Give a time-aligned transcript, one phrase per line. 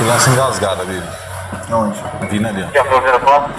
[0.00, 1.12] Criança engasgada, Bíblia.
[1.72, 2.02] Onde?
[2.30, 2.84] Vindo ali, ó.
[2.84, 3.50] Foi ver a foto?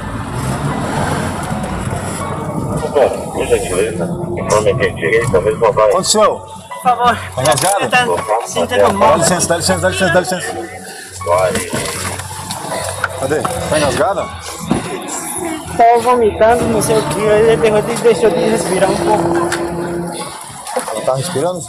[2.89, 4.05] Bom, por gentileza,
[4.37, 5.89] informe quem cheguei, talvez uma vaga.
[5.89, 6.39] Aconteceu?
[6.39, 7.15] Por favor.
[7.35, 7.89] Tá engasgado?
[7.89, 8.07] Tá
[8.47, 9.17] sentindo Dá mal.
[9.17, 10.53] licença, dá licença, dá licença, dá licença.
[11.27, 11.53] Vai.
[13.19, 13.41] Cadê?
[13.41, 14.25] Tá engasgada?
[15.77, 17.19] Tava vomitando, não sei o que.
[17.21, 19.37] Ele derrotou e deixou de respirar um pouco.
[20.91, 21.61] Ela tá respirando?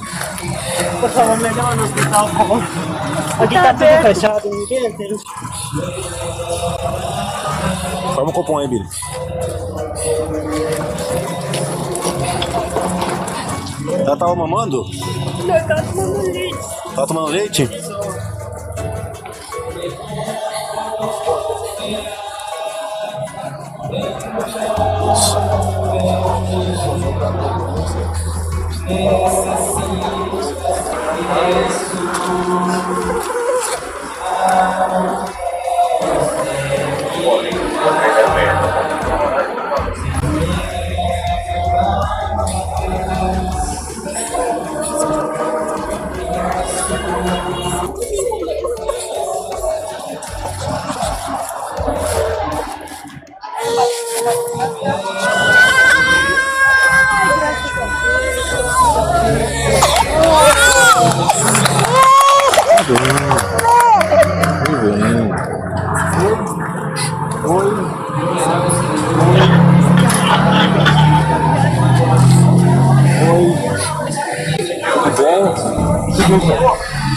[1.00, 2.62] Por favor, me leva no hospital, por favor.
[3.42, 5.16] Aqui tá tudo fechado, ninguém entende.
[8.14, 8.87] Forma o copom aí, Billy.
[14.06, 14.84] Ela tava mamando?
[15.45, 16.59] Não, tá tomando leite.
[16.95, 17.69] Tava tomando leite?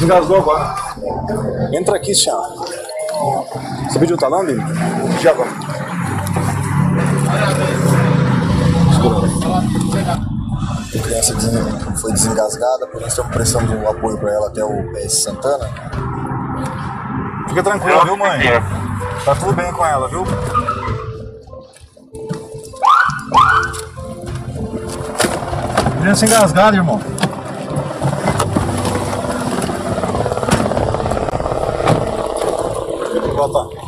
[0.05, 0.75] Engasgou agora.
[1.73, 2.53] Entra aqui, senhora.
[3.89, 4.61] Você pediu o talão, Billy?
[5.19, 5.49] Já agora.
[10.93, 11.33] A criança
[11.95, 15.67] foi desengasgada, por isso estamos prestando um apoio para ela até o PS Santana.
[17.49, 18.41] Fica tranquila, viu, mãe?
[19.25, 20.23] Tá tudo bem com ela, viu?
[25.99, 27.01] Criança engasgada, irmão.
[33.35, 33.85] Volta.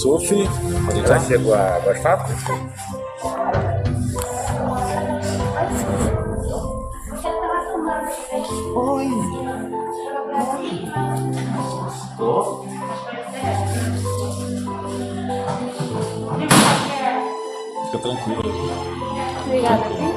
[0.00, 1.20] Já entrar.
[1.20, 2.32] chegou a WhatsApp?
[17.84, 18.42] Fica tranquilo.
[19.44, 20.09] Obrigada.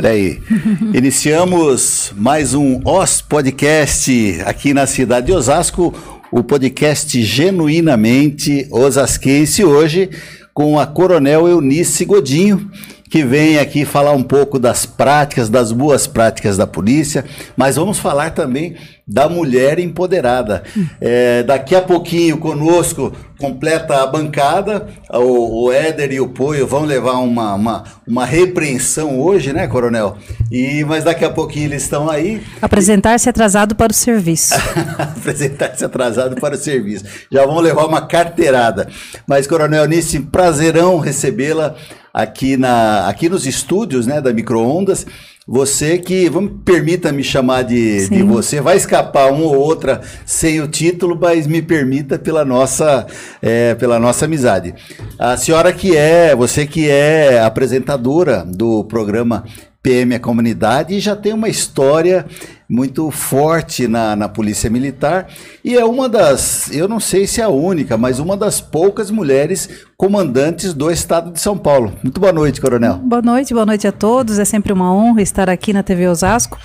[0.00, 0.40] Olha aí,
[0.96, 5.94] iniciamos mais um OS Podcast aqui na cidade de Osasco,
[6.32, 10.08] o podcast genuinamente osasquense hoje
[10.54, 12.70] com a Coronel Eunice Godinho,
[13.10, 17.24] que vem aqui falar um pouco das práticas, das boas práticas da polícia,
[17.56, 18.76] mas vamos falar também
[19.06, 20.62] da mulher empoderada.
[21.00, 26.84] É, daqui a pouquinho conosco completa a bancada, o, o Éder e o Poio vão
[26.84, 30.16] levar uma, uma, uma repreensão hoje, né, Coronel?
[30.52, 32.40] E, mas daqui a pouquinho eles estão aí.
[32.62, 34.54] Apresentar-se atrasado para o serviço.
[34.98, 37.04] apresentar-se atrasado para o serviço.
[37.32, 38.88] Já vão levar uma carteirada.
[39.26, 41.74] Mas, Coronel Nice, prazerão recebê-la
[42.12, 45.06] aqui, na, aqui nos estúdios né, da Microondas.
[45.46, 50.68] Você que, vamos, permita-me chamar de, de você, vai escapar uma ou outra sem o
[50.68, 53.06] título, mas me permita pela nossa,
[53.42, 54.74] é, pela nossa amizade.
[55.18, 59.44] A senhora que é, você que é apresentadora do programa
[59.82, 62.26] PM a Comunidade e já tem uma história
[62.70, 65.26] muito forte na, na Polícia Militar
[65.64, 69.10] e é uma das, eu não sei se é a única, mas uma das poucas
[69.10, 71.92] mulheres comandantes do estado de São Paulo.
[72.00, 72.94] Muito boa noite, Coronel.
[72.98, 74.38] Boa noite, boa noite a todos.
[74.38, 76.58] É sempre uma honra estar aqui na TV Osasco.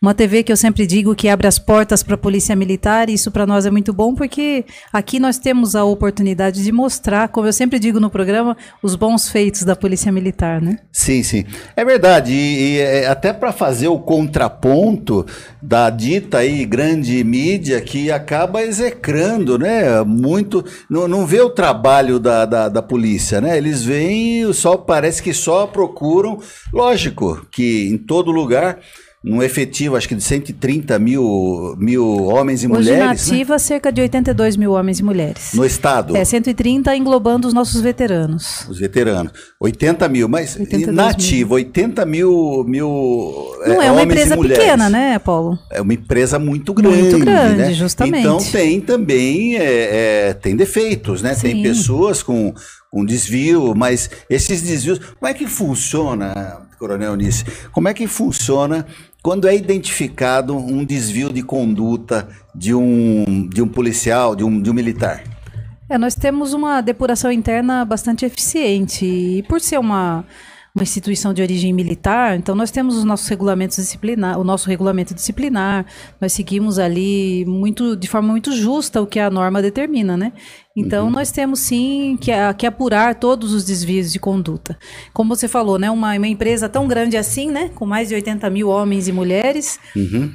[0.00, 3.14] Uma TV que eu sempre digo que abre as portas para a Polícia Militar, e
[3.14, 7.46] isso para nós é muito bom, porque aqui nós temos a oportunidade de mostrar, como
[7.46, 10.78] eu sempre digo no programa, os bons feitos da Polícia Militar, né?
[10.92, 11.44] Sim, sim.
[11.74, 12.32] É verdade.
[12.32, 15.24] E, e, é, até para fazer o contraponto
[15.62, 20.02] da dita aí grande mídia que acaba execrando, né?
[20.04, 20.64] Muito.
[20.90, 23.56] Não, não vê o trabalho da, da, da polícia, né?
[23.56, 26.38] Eles e só parece que só procuram.
[26.72, 28.78] Lógico que em todo lugar
[29.26, 32.98] num efetivo, acho que de 130 mil, mil homens e Hoje mulheres.
[33.00, 33.12] na né?
[33.12, 35.50] ativa, cerca de 82 mil homens e mulheres.
[35.52, 36.16] No estado.
[36.16, 38.64] É, 130 englobando os nossos veteranos.
[38.68, 39.32] Os veteranos.
[39.60, 41.10] 80 mil, mas 82 na mil.
[41.10, 42.88] ativa, 80 mil, mil
[43.66, 45.58] Não é uma homens e empresa pequena, né, Paulo?
[45.72, 46.96] É uma empresa muito grande.
[46.96, 47.72] Muito grande, né?
[47.72, 48.20] justamente.
[48.20, 51.34] Então tem também é, é, tem defeitos, né?
[51.34, 51.62] Tem Sim.
[51.64, 52.54] pessoas com,
[52.92, 55.00] com desvio, mas esses desvios.
[55.18, 57.44] Como é que funciona, Coronel Nice?
[57.72, 58.86] Como é que funciona
[59.26, 64.70] quando é identificado um desvio de conduta de um, de um policial, de um, de
[64.70, 65.24] um militar?
[65.88, 69.04] É, nós temos uma depuração interna bastante eficiente.
[69.04, 70.24] E por ser uma,
[70.76, 75.14] uma instituição de origem militar, então nós temos os nossos regulamentos disciplinar, o nosso regulamento
[75.14, 75.86] disciplinar,
[76.20, 80.34] nós seguimos ali muito de forma muito justa o que a norma determina, né?
[80.76, 84.78] Então nós temos sim que, que apurar todos os desvios de conduta.
[85.14, 85.90] Como você falou, né?
[85.90, 87.70] Uma, uma empresa tão grande assim, né?
[87.74, 89.80] Com mais de 80 mil homens e mulheres,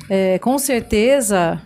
[0.09, 1.61] é, com certeza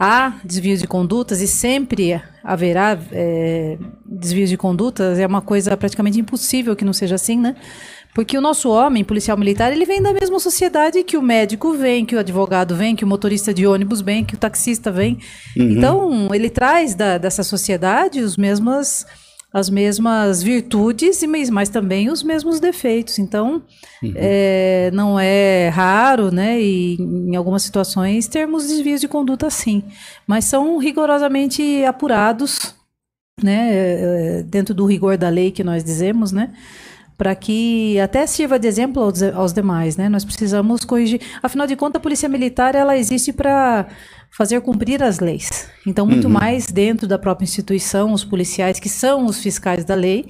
[0.00, 5.18] há desvios de condutas e sempre haverá é, desvios de condutas.
[5.20, 7.54] É uma coisa praticamente impossível que não seja assim, né?
[8.16, 12.06] Porque o nosso homem, policial militar, ele vem da mesma sociedade que o médico vem,
[12.06, 15.18] que o advogado vem, que o motorista de ônibus vem, que o taxista vem.
[15.54, 19.04] Então, ele traz da- dessa sociedade os mesmas,
[19.52, 23.18] as mesmas virtudes, e mas, também os mesmos defeitos.
[23.18, 23.62] Então,
[24.14, 26.58] é, não é raro, né?
[26.58, 29.82] E em algumas situações termos desvios de conduta sim,
[30.26, 32.74] mas são rigorosamente apurados,
[33.42, 33.68] né?
[33.74, 36.54] é, Dentro do rigor da lei que nós dizemos, né?
[37.16, 40.08] Para que até sirva de exemplo aos, aos demais, né?
[40.08, 41.20] Nós precisamos corrigir.
[41.42, 43.86] Afinal de contas, a polícia militar ela existe para
[44.30, 45.66] fazer cumprir as leis.
[45.86, 50.26] Então, muito mais dentro da própria instituição, os policiais que são os fiscais da lei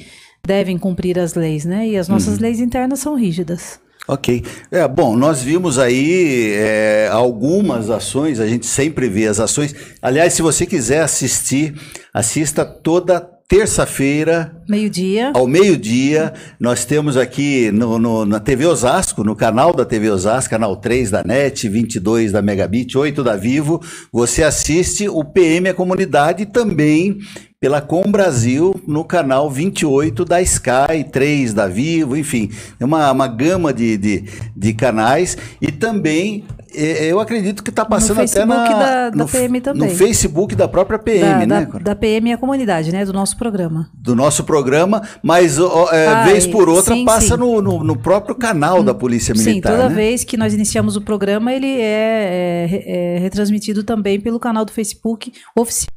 [0.46, 1.88] devem cumprir as leis, né?
[1.88, 3.80] E as nossas leis internas são rígidas.
[4.08, 4.44] Ok.
[4.70, 9.74] É, bom, nós vimos aí é, algumas ações, a gente sempre vê as ações.
[10.00, 11.74] Aliás, se você quiser assistir,
[12.14, 15.30] assista toda terça-feira, Meio-dia.
[15.34, 16.32] ao meio-dia.
[16.58, 21.10] Nós temos aqui no, no- na TV Osasco, no canal da TV Osasco, canal 3
[21.10, 23.80] da NET, 22 da Megabit, 8 da Vivo.
[24.12, 27.18] Você assiste o PM a Comunidade também
[27.60, 33.26] pela Com Brasil no canal 28 da Sky, 3 da Vivo, enfim, é uma, uma
[33.26, 36.44] gama de, de, de canais e também
[36.82, 39.88] eu acredito que está passando até na, da- da no, PM também.
[39.88, 41.66] no Facebook da própria PM, da, né?
[41.72, 43.04] da, da PM e a comunidade, né?
[43.04, 43.88] Do nosso programa.
[43.94, 45.58] do nosso programa, mas
[45.92, 47.40] é, Ah, vez por outra sim, passa sim.
[47.40, 49.52] No, no, no próprio canal da Polícia Militar.
[49.72, 49.94] Sim, toda né?
[49.94, 54.72] vez que nós iniciamos o programa, ele é, é- é retransmitido também pelo canal do
[54.72, 55.88] Facebook oficial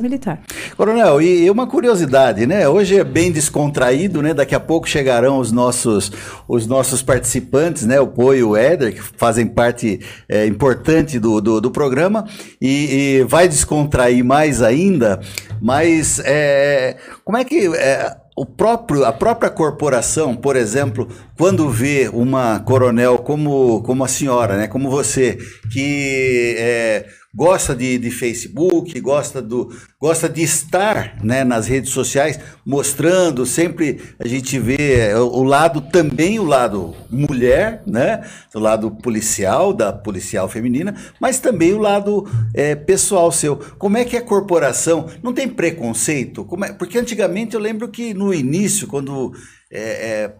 [0.00, 0.40] militar.
[0.76, 2.68] Coronel, e uma curiosidade, né?
[2.68, 4.34] Hoje é bem descontraído, né?
[4.34, 6.10] Daqui a pouco chegarão os nossos,
[6.48, 8.00] os nossos participantes, né?
[8.00, 12.26] O Pô e o Éder, que fazem parte é, importante do, do, do programa,
[12.60, 15.20] e, e vai descontrair mais ainda.
[15.60, 21.08] Mas é, como é que é, o próprio, a própria corporação, por exemplo,
[21.38, 24.66] quando vê uma coronel como, como a senhora, né?
[24.66, 25.38] Como você,
[25.72, 32.38] que é, gosta de, de Facebook, gosta, do, gosta de estar né, nas redes sociais,
[32.64, 38.22] mostrando, sempre a gente vê é, o lado também, o lado mulher, né?
[38.54, 43.56] O lado policial, da policial feminina, mas também o lado é, pessoal seu.
[43.78, 46.46] Como é que a corporação não tem preconceito?
[46.64, 49.32] É- porque antigamente eu lembro que no início, quando
[49.70, 50.34] é, é,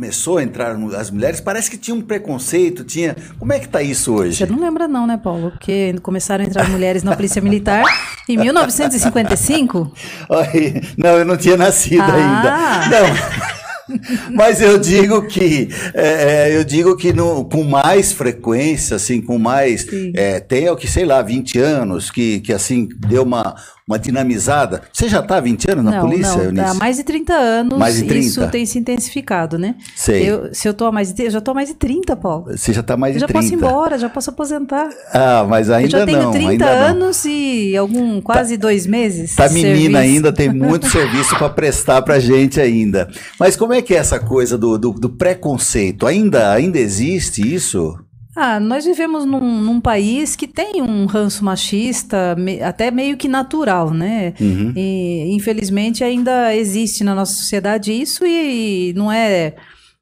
[0.00, 3.16] começou a entrar as mulheres, parece que tinha um preconceito, tinha.
[3.38, 4.36] Como é que tá isso hoje?
[4.36, 5.50] Você não lembra não, né, Paulo?
[5.52, 7.82] Porque começaram a entrar mulheres na Polícia Militar
[8.28, 9.90] em 1955.
[10.30, 12.82] Ai, Não, eu não tinha nascido Ah.
[12.82, 13.00] ainda.
[13.00, 13.46] Não.
[14.36, 19.38] Mas eu digo que é, é, eu digo que no- com mais frequência, assim, com
[19.38, 23.54] mais é, tem o que sei lá 20 anos que, que assim deu uma,
[23.88, 24.82] uma dinamizada.
[24.92, 26.64] Você já está há 20 anos na não, polícia, não, Eunice?
[26.64, 28.26] há mais de 30 anos Mais de 30?
[28.26, 29.76] isso tem se intensificaado, né?
[29.94, 30.28] Sei.
[30.28, 32.46] Eu, se eu tô há mais de, eu já tô há mais de 30, Paulo.
[32.50, 33.40] Você já está mais de Eu já 30.
[33.40, 34.88] posso ir embora, já posso aposentar.
[35.12, 36.86] Ah, mas ainda eu já tenho não, 30 ainda não.
[36.88, 39.36] anos e algum quase dois meses.
[39.36, 39.96] Tá menina serviço.
[39.98, 43.08] ainda, tem muito serviço para prestar pra gente ainda.
[43.38, 46.08] Mas como é que é essa coisa do, do, do preconceito?
[46.08, 47.96] Ainda, ainda existe isso?
[48.38, 53.28] Ah, nós vivemos num, num país que tem um ranço machista, me- até meio que
[53.28, 54.34] natural, né?
[54.38, 54.72] Uhum.
[54.76, 59.54] E, infelizmente ainda existe na nossa sociedade isso e, não é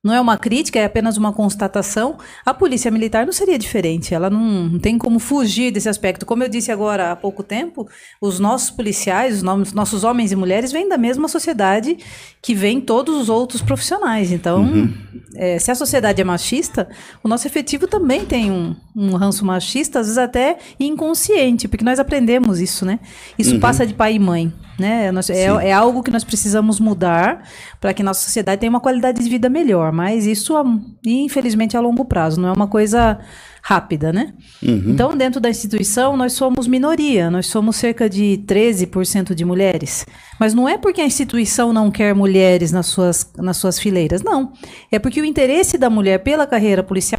[0.05, 2.19] não é uma crítica, é apenas uma constatação.
[2.45, 6.27] A polícia militar não seria diferente, ela não, não tem como fugir desse aspecto.
[6.27, 7.89] Como eu disse agora há pouco tempo,
[8.21, 11.97] os nossos policiais, os nomes- nossos homens e mulheres vêm da mesma sociedade
[12.43, 14.31] que vêm todos os outros profissionais.
[14.31, 14.91] Então,
[15.35, 16.87] é, se a sociedade é machista,
[17.23, 21.99] o nosso efetivo também tem um, um ranço machista, às vezes até inconsciente, porque nós
[21.99, 23.01] aprendemos isso, né?
[23.39, 24.53] Isso passa de pai e mãe.
[24.79, 25.13] Né?
[25.13, 27.43] Nós- é, é algo que nós precisamos mudar
[27.81, 30.55] para que nossa sociedade tenha uma qualidade de vida melhor, mas isso,
[31.07, 33.19] infelizmente, é a longo prazo, não é uma coisa
[33.63, 34.35] rápida, né?
[34.91, 40.05] Então, dentro da instituição, nós somos minoria, nós somos cerca de 13% de mulheres.
[40.39, 44.53] Mas não é porque a instituição não quer mulheres nas suas, nas suas fileiras, não.
[44.93, 47.19] É porque o interesse da mulher pela carreira policial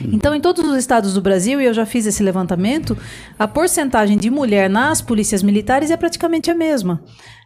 [0.00, 2.96] então, em todos os estados do Brasil, e eu já fiz esse levantamento,
[3.38, 7.02] a porcentagem de mulher nas polícias militares é praticamente a mesma.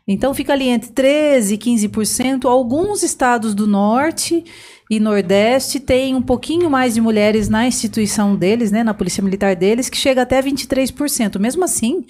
[0.07, 2.45] Então, fica ali entre 13% e 15%.
[2.45, 4.45] Alguns estados do norte
[4.91, 9.57] e nordeste têm um pouquinho mais de mulheres na instituição deles, né, na polícia militar
[9.57, 11.39] deles, que chega até 23%.
[11.39, 12.05] Mesmo assim,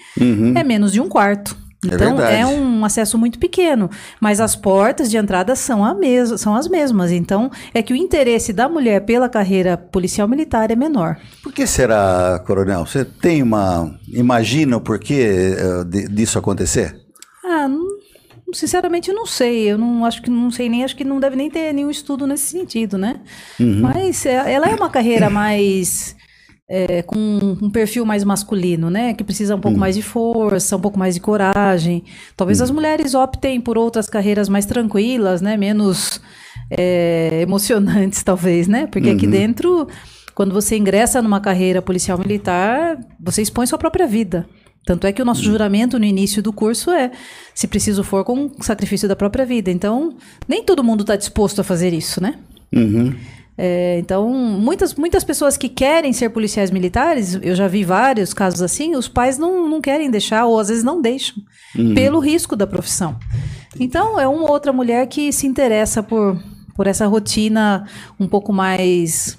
[0.57, 1.62] é menos de um quarto.
[1.85, 2.37] É Então, verdade.
[2.37, 6.69] é um acesso muito pequeno, mas as portas de entrada são, a mes são as
[6.69, 7.11] mesmas.
[7.11, 11.17] Então, é que o interesse da mulher pela carreira policial militar é menor.
[11.43, 12.87] Por que será, coronel?
[12.87, 13.99] Você tem uma.
[14.09, 16.97] Imagina o porquê eh, de- disso acontecer?
[17.45, 17.85] Ah, não-
[18.55, 19.65] sinceramente não sei.
[19.73, 22.29] Eu não acho que não sei nem, acho que não deve nem ter nenhum estudo
[22.29, 23.21] nesse sentido, né?
[23.59, 26.15] Mas é- ela é uma carreira mais
[26.75, 27.19] é, com
[27.61, 29.13] um perfil mais masculino, né?
[29.13, 32.03] Que precisa um pouco mais de força, um pouco mais de coragem.
[32.35, 35.55] Talvez as mulheres optem por outras carreiras mais tranquilas, né?
[35.59, 36.19] Menos
[36.71, 38.87] é, emocionantes, talvez, né?
[38.87, 39.87] Porque aqui dentro,
[40.35, 44.47] quando você ingressa numa carreira policial militar, você expõe sua própria vida.
[44.87, 47.11] Tanto é que o nosso juramento no início do curso é,
[47.55, 49.71] se preciso for, com sacrifício da própria vida.
[49.71, 50.17] Então,
[50.49, 52.37] nem todo mundo está disposto a fazer isso, né?
[53.57, 58.63] É, então, muitas, muitas pessoas que querem ser policiais militares, eu já vi vários casos
[58.63, 61.37] assim, os pais não, não querem deixar, ou às vezes não deixam,
[61.95, 63.19] pelo risco da profissão.
[63.79, 66.43] Então, é uma outra mulher que se interessa por,
[66.75, 67.87] por essa rotina
[68.19, 69.39] um pouco mais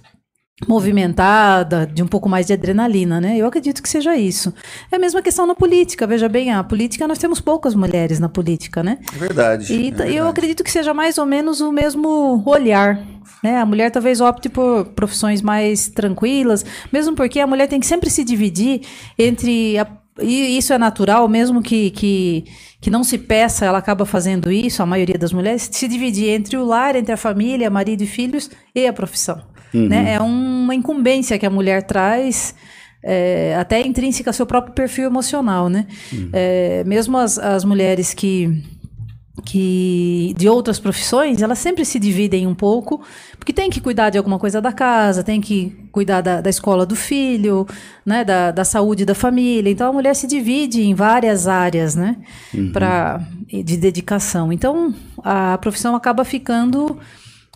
[0.68, 3.38] movimentada, de um pouco mais de adrenalina, né?
[3.38, 4.54] Eu acredito que seja isso.
[4.92, 8.30] É a mesma questão na política, veja bem, a política, nós temos poucas mulheres na
[8.30, 9.00] política, né?
[9.16, 9.74] É verdade.
[9.74, 10.16] E é verdade.
[10.16, 13.00] eu acredito que seja mais ou menos o mesmo olhar.
[13.44, 13.58] Né?
[13.60, 18.10] A mulher talvez opte por profissões mais tranquilas, mesmo porque a mulher tem que sempre
[18.10, 18.82] se dividir
[19.18, 19.78] entre.
[19.78, 19.88] a-
[20.22, 22.46] e isso é natural, mesmo que, que,
[22.80, 26.56] que não se peça, ela acaba fazendo isso, a maioria das mulheres, se dividir entre
[26.56, 29.42] o lar, entre a família, marido e filhos e a profissão.
[29.74, 30.14] Né?
[30.14, 32.54] É uma incumbência que a mulher traz
[33.04, 35.88] é, até intrínseca ao seu próprio perfil emocional, né?
[36.32, 38.64] É, mesmo as, as mulheres que
[39.44, 43.02] que de outras profissões, elas sempre se dividem um pouco,
[43.38, 46.86] porque tem que cuidar de alguma coisa da casa, tem que cuidar da, da escola
[46.86, 47.66] do filho,
[48.06, 49.72] né, da, da saúde da família.
[49.72, 52.18] Então a mulher se divide em várias áreas, né,
[52.72, 54.54] pra, de dedicação.
[54.54, 57.00] Então a profissão acaba ficando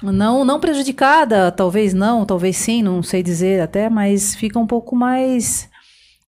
[0.02, 4.96] não, não prejudicada, talvez não, talvez sim, não sei dizer até, mas fica um pouco
[4.96, 5.70] mais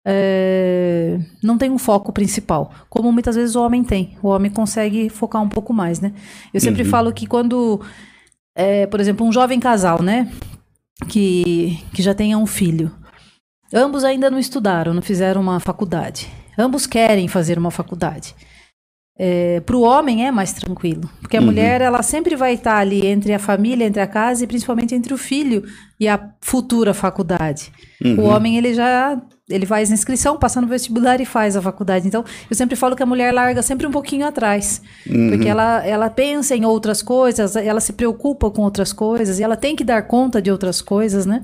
[0.06, 4.18] é, não tem um foco principal, como muitas vezes o homem tem.
[4.22, 6.13] O homem consegue focar um pouco mais, né?
[6.53, 7.80] Eu sempre falo que quando,
[8.56, 10.32] é, por exemplo, um jovem casal, né,
[11.08, 12.91] que, que já tenha um filho,
[13.74, 16.27] ambos ainda não estudaram, não fizeram uma faculdade,
[16.58, 18.36] ambos querem fazer uma faculdade.
[19.66, 23.34] Para o homem é mais tranquilo, porque a mulher ela sempre vai estar ali entre
[23.34, 25.63] a família, entre a casa e principalmente entre o filho
[26.00, 27.72] e a futura faculdade.
[28.18, 32.08] O homem ele já ele faz inscrição, passa no vestibular e faz a faculdade.
[32.08, 36.10] Então eu sempre falo que a mulher larga sempre um pouquinho atrás, porque ela ela
[36.10, 40.01] pensa em outras coisas, ela se preocupa com outras coisas e ela tem que dar
[40.08, 41.44] conta de outras coisas, né?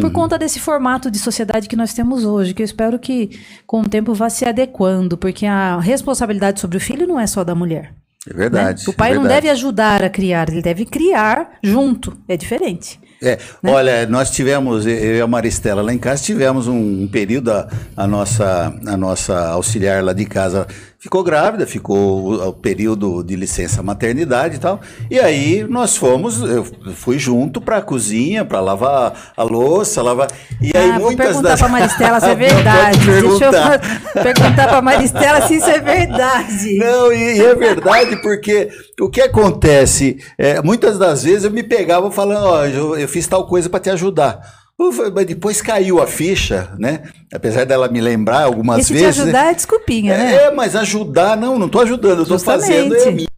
[0.00, 3.80] Por conta desse formato de sociedade que nós temos hoje, que eu espero que com
[3.80, 7.54] o tempo vá se adequando, porque a responsabilidade sobre o filho não é só da
[7.54, 7.94] mulher.
[8.26, 8.36] É né?
[8.36, 8.88] verdade.
[8.88, 9.42] O pai é não verdade.
[9.42, 12.16] deve ajudar a criar, ele deve criar junto.
[12.28, 13.00] É diferente.
[13.20, 13.72] É, Né?
[13.72, 17.68] Olha, nós tivemos, eu e a Maristela lá em casa, tivemos um, um período, a,
[17.96, 20.66] a nossa, a nossa auxiliar lá de casa
[20.98, 24.80] ficou grávida, ficou o, o período de licença maternidade e tal.
[25.10, 26.64] E aí nós fomos, eu
[26.94, 30.28] fui junto para a cozinha, para lavar a louça, lavar.
[30.60, 31.60] E aí ah, vou muitas perguntar das...
[31.60, 32.98] pra Maristela se é verdade.
[32.98, 34.68] Deixa eu perguntar.
[34.68, 36.76] pra Maristela se isso é verdade.
[36.78, 38.68] Não, e, e é verdade, porque
[39.00, 43.26] o que acontece, é, muitas das vezes eu me pegava falando, ó, eu, eu fiz
[43.26, 44.67] tal coisa para te ajudar.
[44.80, 47.02] Ufa, Mas depois caiu a ficha, né?
[47.34, 49.16] Apesar dela me lembrar algumas Esse te vezes.
[49.16, 49.22] né?
[49.24, 50.34] ajudar é desculpinha, né?
[50.44, 52.66] É, mas ajudar, não, não tô ajudando, eu Justamente.
[52.66, 53.28] fazendo é minha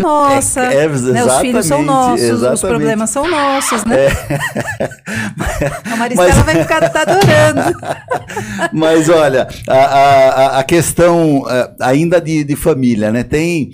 [0.00, 1.24] nossa, É, é, né?
[1.24, 2.60] Os filhos são exatamente, nossos, os exatamente.
[2.60, 4.06] problemas são nossos, né?
[5.90, 7.78] A Maristela Mas- vai ficar tá adorando.
[8.72, 13.24] Mas olha, a, a, a questão eh, ainda de, de família, né?
[13.24, 13.70] Tem.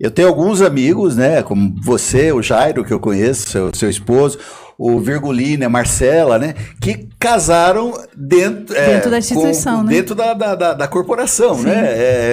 [0.00, 1.42] Eu tenho alguns amigos, né?
[1.44, 4.38] Como você, o Jairo, que eu conheço, seu, seu esposo,
[4.78, 6.54] o Virgulino, a Marcela, né?
[6.80, 9.92] Que casaram dentro, eh, Dentro da instituição, com- né?
[9.92, 11.64] Dentro da, da, da, da corporação, Sim.
[11.64, 11.74] né?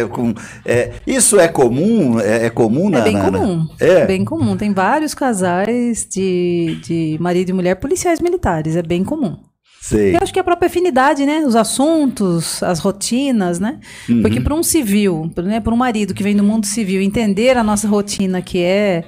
[0.02, 0.32] É, com,
[0.64, 2.20] é, isso é comum?
[2.20, 3.68] É, é comum na É bem na- na- comum.
[3.80, 4.06] É.
[4.06, 4.56] Bem comum.
[4.56, 8.76] Tem vários casais de, de marido e mulher policiais militares.
[8.76, 9.38] É bem comum.
[9.82, 10.16] Sei.
[10.16, 11.44] Eu acho que é a própria afinidade, né?
[11.46, 13.80] Os assuntos, as rotinas, né?
[14.10, 14.22] Uhum.
[14.22, 15.60] Porque para um civil, né?
[15.60, 19.04] para um marido que vem do mundo civil, entender a nossa rotina que é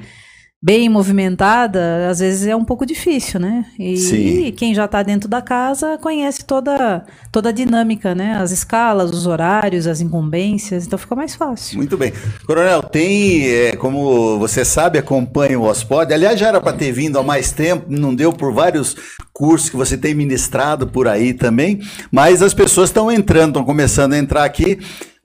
[0.68, 3.64] bem movimentada, às vezes é um pouco difícil, né?
[3.80, 4.48] E, Sim.
[4.48, 8.34] e quem já está dentro da casa conhece toda, toda a dinâmica, né?
[8.34, 11.78] As escalas, os horários, as incumbências, então fica mais fácil.
[11.78, 12.12] Muito bem.
[12.46, 16.14] Coronel, tem, é, como você sabe, acompanha o OSPOD.
[16.14, 18.94] Aliás, já era para ter vindo há mais tempo, não deu por vários
[19.32, 21.80] cursos que você tem ministrado por aí também,
[22.12, 24.80] mas as pessoas estão entrando, estão começando a entrar aqui.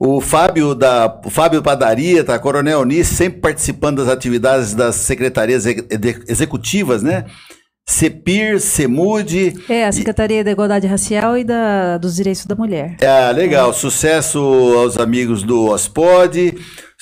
[0.05, 2.37] O Fábio da o Fábio Padaria, tá?
[2.37, 5.85] Coronel Nice, sempre participando das atividades das secretarias exe-
[6.27, 7.23] executivas, né?
[7.85, 12.95] CEPIR, CEMUD, É, a Secretaria da Igualdade Racial e da, dos Direitos da Mulher.
[13.01, 13.73] Ah, legal.
[13.73, 16.55] Sucesso aos amigos do OSPOD.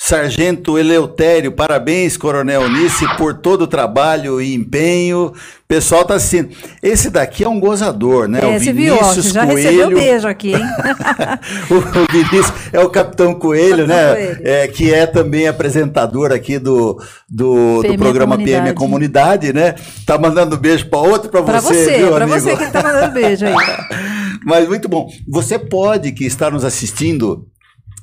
[0.04, 5.32] Sargento Eleutério, parabéns, Coronel Nice, por todo o trabalho e empenho.
[5.68, 6.48] Pessoal tá assistindo.
[6.82, 8.40] Esse daqui é um gozador, né?
[8.42, 9.62] é, o viu, Vinícius você já Coelho.
[9.62, 10.64] recebeu beijo aqui, hein?
[11.70, 14.14] o, o Vinícius é o Capitão Coelho, Capitão né?
[14.14, 14.40] Coelho.
[14.42, 18.74] É, que é também apresentador aqui do, do, do PM programa PM Comunidade.
[18.74, 19.76] Comunidade, né?
[20.04, 22.40] Tá mandando beijo para outro, para você, você, viu, pra amigo?
[22.40, 23.54] você que ele tá mandando beijo aí.
[24.44, 25.08] Mas muito bom.
[25.28, 27.46] Você pode, que está nos assistindo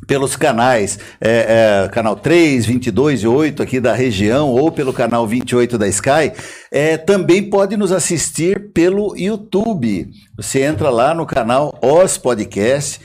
[0.08, 5.28] pelos canais, é, é, canal 3, 22 e 8 aqui da região, ou pelo canal
[5.28, 6.32] 28 da Sky,
[6.72, 10.10] é, também pode nos assistir pelo YouTube.
[10.36, 13.00] Você entra lá no canal Os Podcast,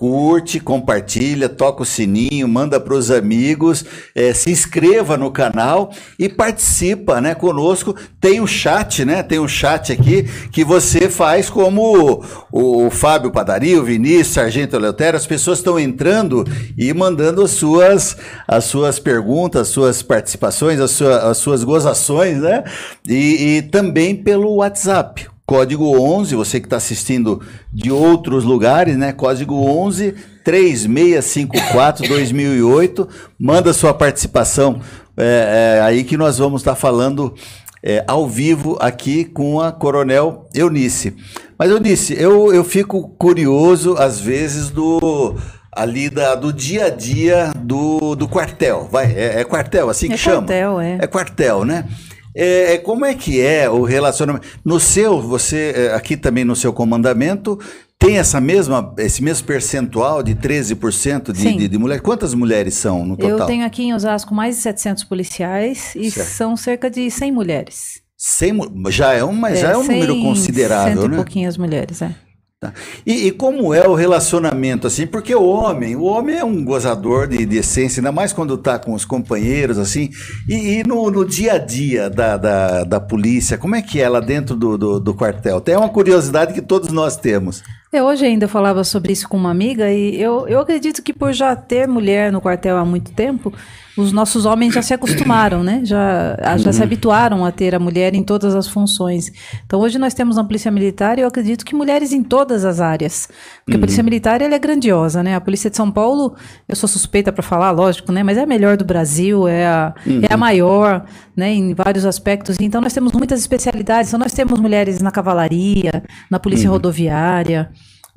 [0.00, 6.26] curte, compartilha, toca o sininho, manda para os amigos, eh, se inscreva no canal e
[6.26, 7.94] participa, né, conosco.
[8.18, 9.22] Tem o chat, né?
[9.22, 14.74] Tem um chat aqui que você faz como o, o Fábio Padaria, o Vinícius, Sargento
[14.74, 16.46] Eleutério, as pessoas estão entrando
[16.78, 18.16] e mandando as suas,
[18.48, 22.64] as suas perguntas, as suas participações, as, sua- as suas gozações, né?
[23.06, 25.28] E, e também pelo WhatsApp.
[25.50, 29.10] Código 11, você que está assistindo de outros lugares, né?
[29.12, 33.08] Código 11 3654 2008.
[33.36, 34.80] Manda sua participação
[35.16, 37.34] é, é, aí que nós vamos estar falando
[37.82, 41.16] é, ao vivo aqui com a Coronel Eunice.
[41.58, 45.34] Mas Eunice, eu, eu fico curioso às vezes do
[45.72, 48.88] ali da, do dia a dia do, do quartel.
[48.88, 50.46] Vai, é, é quartel assim que É chama?
[50.46, 50.98] quartel, é.
[51.00, 51.86] É quartel, né?
[52.34, 54.46] É, é, como é que é o relacionamento?
[54.64, 57.58] No seu, você, é, aqui também no seu comandamento,
[57.98, 62.02] tem essa mesma, esse mesmo percentual de 13% de, de, de mulheres?
[62.02, 63.38] Quantas mulheres são no total?
[63.40, 66.28] Eu tenho aqui em Osasco mais de 700 policiais e Certo.
[66.28, 68.00] são cerca de 100 mulheres.
[68.16, 71.14] Cem mu- já é um, mas já é um número 100, considerável, cento né?
[71.14, 72.14] e pouquinhas mulheres, é.
[72.60, 72.74] Tá.
[73.06, 75.06] E, e como é o relacionamento assim?
[75.06, 78.78] Porque o homem, o homem é um gozador de, de essência, ainda mais quando tá
[78.78, 80.10] com os companheiros assim.
[80.46, 84.06] E, e no, no dia a dia da, da, da polícia, como é que é
[84.10, 85.58] lá dentro do, do, do quartel?
[85.58, 87.62] Tem uma curiosidade que todos nós temos.
[87.92, 91.32] Eu hoje ainda falava sobre isso com uma amiga e eu, eu acredito que por
[91.32, 93.52] já ter mulher no quartel há muito tempo,
[93.96, 95.80] os nossos homens já se acostumaram, né?
[95.84, 99.32] Já, já se habituaram a ter a mulher em todas as funções.
[99.66, 102.80] Então hoje nós temos na Polícia Militar e eu acredito que mulheres em todas as
[102.80, 103.28] áreas.
[103.64, 105.34] Porque a Polícia Militar ela é grandiosa, né?
[105.34, 106.36] A Polícia de São Paulo,
[106.68, 108.22] eu sou suspeita para falar, lógico, né?
[108.22, 109.94] Mas é a melhor do Brasil, é a,
[110.28, 111.04] é a maior,
[111.36, 111.52] né?
[111.52, 112.56] Em vários aspectos.
[112.60, 114.10] Então nós temos muitas especialidades.
[114.10, 117.70] Então nós temos mulheres na cavalaria, na Polícia Rodoviária.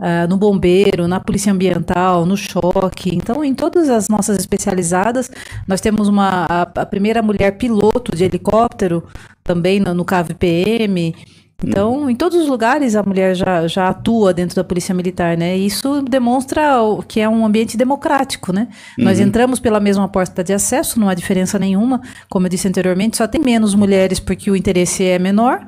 [0.05, 3.15] Ah, no bombeiro, na polícia ambiental, no choque.
[3.15, 5.31] Então, em todas as nossas especializadas,
[5.65, 9.01] nós temos uma a, a primeira mulher piloto de helicóptero
[9.41, 11.15] também no, no KVPM.
[11.63, 15.57] Então, em todos os lugares a mulher já, já atua dentro da polícia militar, né?
[15.57, 16.63] E Isso demonstra
[17.07, 18.67] que é um ambiente democrático, né?
[18.97, 22.01] Nós entramos pela mesma porta de acesso, não há diferença nenhuma.
[22.29, 25.65] Como eu disse anteriormente, só tem menos mulheres porque o interesse é menor.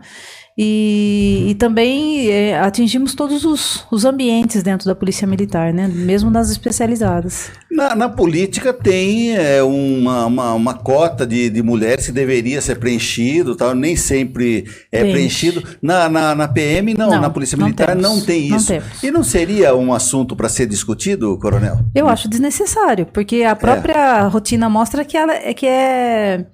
[0.58, 5.86] E, e também é, atingimos todos os, os ambientes dentro da Polícia Militar, né?
[5.86, 7.52] Mesmo nas especializadas.
[7.70, 12.80] Na, na política tem é, uma, uma, uma cota de, de mulheres que deveria ser
[12.80, 15.12] preenchido, tal, nem sempre é Tem.
[15.12, 15.62] preenchido.
[15.82, 18.68] Na, na, na PM, não, Não, na Polícia não Militar temos, não tem não isso.
[18.68, 19.04] temos.
[19.04, 21.80] E não seria um assunto para ser discutido, Coronel?
[21.94, 26.46] Eu acho desnecessário, porque a própria rotina mostra que ela é que é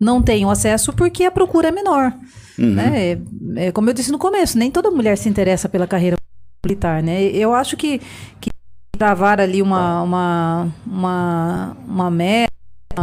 [0.00, 2.14] não tem o acesso porque a procura é menor.
[2.58, 3.12] Né?
[3.56, 6.16] É, é como eu disse no começo, nem toda mulher se interessa pela carreira
[6.64, 7.02] militar.
[7.02, 7.24] Né?
[7.24, 8.00] Eu acho que,
[8.40, 8.50] que
[8.98, 12.47] travar ali uma, uma, uma, uma meta,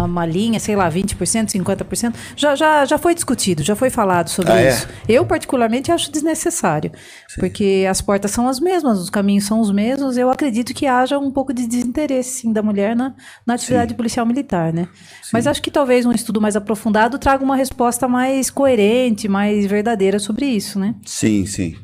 [0.03, 4.51] uma linha, sei lá, 20%, 50%, já, já, já foi discutido, já foi falado sobre
[4.51, 4.69] Ah, é?
[4.69, 4.88] isso.
[5.08, 6.91] Eu, particularmente, acho desnecessário,
[7.39, 10.17] porque as portas são as mesmas, os caminhos são os mesmos.
[10.17, 13.13] Eu acredito que haja um pouco de desinteresse sim, da mulher na,
[13.45, 14.88] na atividade policial militar, né?
[15.31, 20.19] Mas acho que talvez um estudo mais aprofundado traga uma resposta mais coerente, mais verdadeira
[20.19, 20.95] sobre isso, né?
[21.05, 21.75] Sim, sim.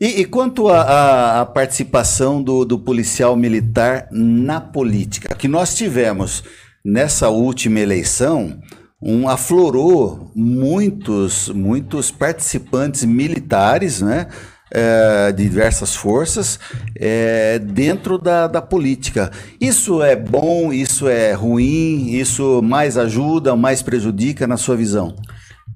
[0.00, 5.34] E, e quanto à participação do, do policial militar na política?
[5.34, 6.42] Que nós tivemos
[6.86, 8.60] nessa última eleição,
[9.02, 14.28] um, aflorou muitos, muitos participantes militares, né?
[14.72, 16.58] eh, de diversas forças
[16.98, 19.30] eh, dentro da, da política.
[19.60, 25.14] Isso é bom, isso é ruim, isso mais ajuda, mais prejudica na sua visão?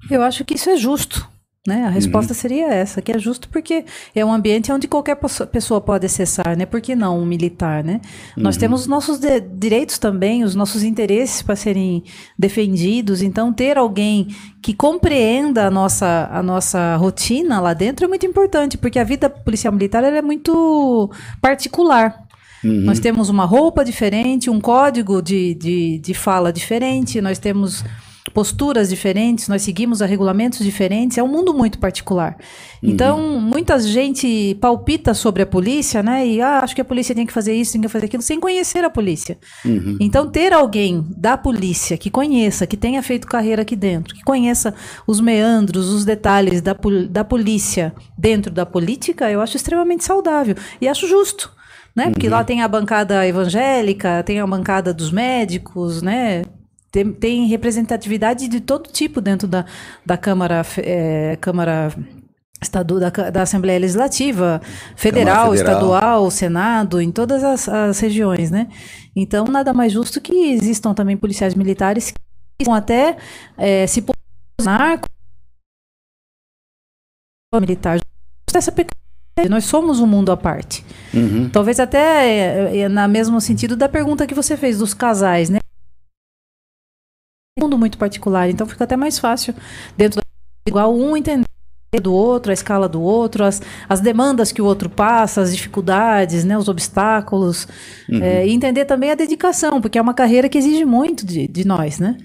[0.09, 1.27] Eu acho que isso é justo.
[1.67, 1.85] Né?
[1.85, 5.15] A resposta seria essa, que é justo porque é um ambiente onde qualquer
[5.51, 6.65] pessoa pode acessar, né?
[6.65, 8.01] Por que não um militar, né?
[8.35, 9.19] Nós temos os nossos
[9.53, 12.03] direitos também, os nossos interesses para serem
[12.37, 18.25] defendidos, então ter alguém que compreenda a nossa, a nossa rotina lá dentro é muito
[18.25, 22.25] importante, porque a vida policial militar é muito particular.
[22.63, 27.83] Nós temos uma roupa diferente, um código de, de, de fala diferente, nós temos
[28.33, 32.37] posturas diferentes, nós seguimos a regulamentos diferentes, é um mundo muito particular.
[32.81, 36.25] Então, muita gente palpita sobre a polícia, né?
[36.25, 38.39] E ah, acho que a polícia tem que fazer isso, tem que fazer aquilo, sem
[38.39, 39.37] conhecer a polícia.
[39.99, 44.73] Então, ter alguém da polícia que conheça, que tenha feito carreira aqui dentro, que conheça
[45.07, 46.75] os meandros, os detalhes da,
[47.09, 51.51] da polícia dentro da política, eu acho extremamente saudável e acho justo.
[51.93, 52.09] Né?
[52.09, 56.43] Porque lá tem a bancada evangélica, tem a bancada dos médicos, né?
[56.91, 59.65] Tem, tem representatividade de todo tipo dentro da,
[60.05, 61.93] da Câmara, eh, Câmara
[62.61, 64.61] Estadu, da, da Assembleia Legislativa,
[64.95, 65.73] federal, Federal.
[65.73, 68.67] estadual, Senado, em todas as, as regiões, né?
[69.15, 73.17] Então, nada mais justo que existam também policiais militares que vão até
[73.57, 74.99] eh, se posicionar
[77.51, 77.99] como militar.
[78.53, 78.71] Essa
[79.49, 80.85] nós somos um mundo à parte.
[81.13, 81.49] Uhum.
[81.49, 85.60] Talvez até é, é, na mesmo sentido da pergunta que você fez dos casais, né?
[87.59, 89.53] Mundo muito particular, então fica até mais fácil
[89.97, 90.23] dentro da
[90.65, 91.45] igual um entender
[92.01, 96.45] do outro, a escala do outro, as, as demandas que o outro passa, as dificuldades,
[96.45, 97.67] né, os obstáculos,
[98.09, 101.67] é, e entender também a dedicação, porque é uma carreira que exige muito de, de
[101.67, 102.15] nós, né?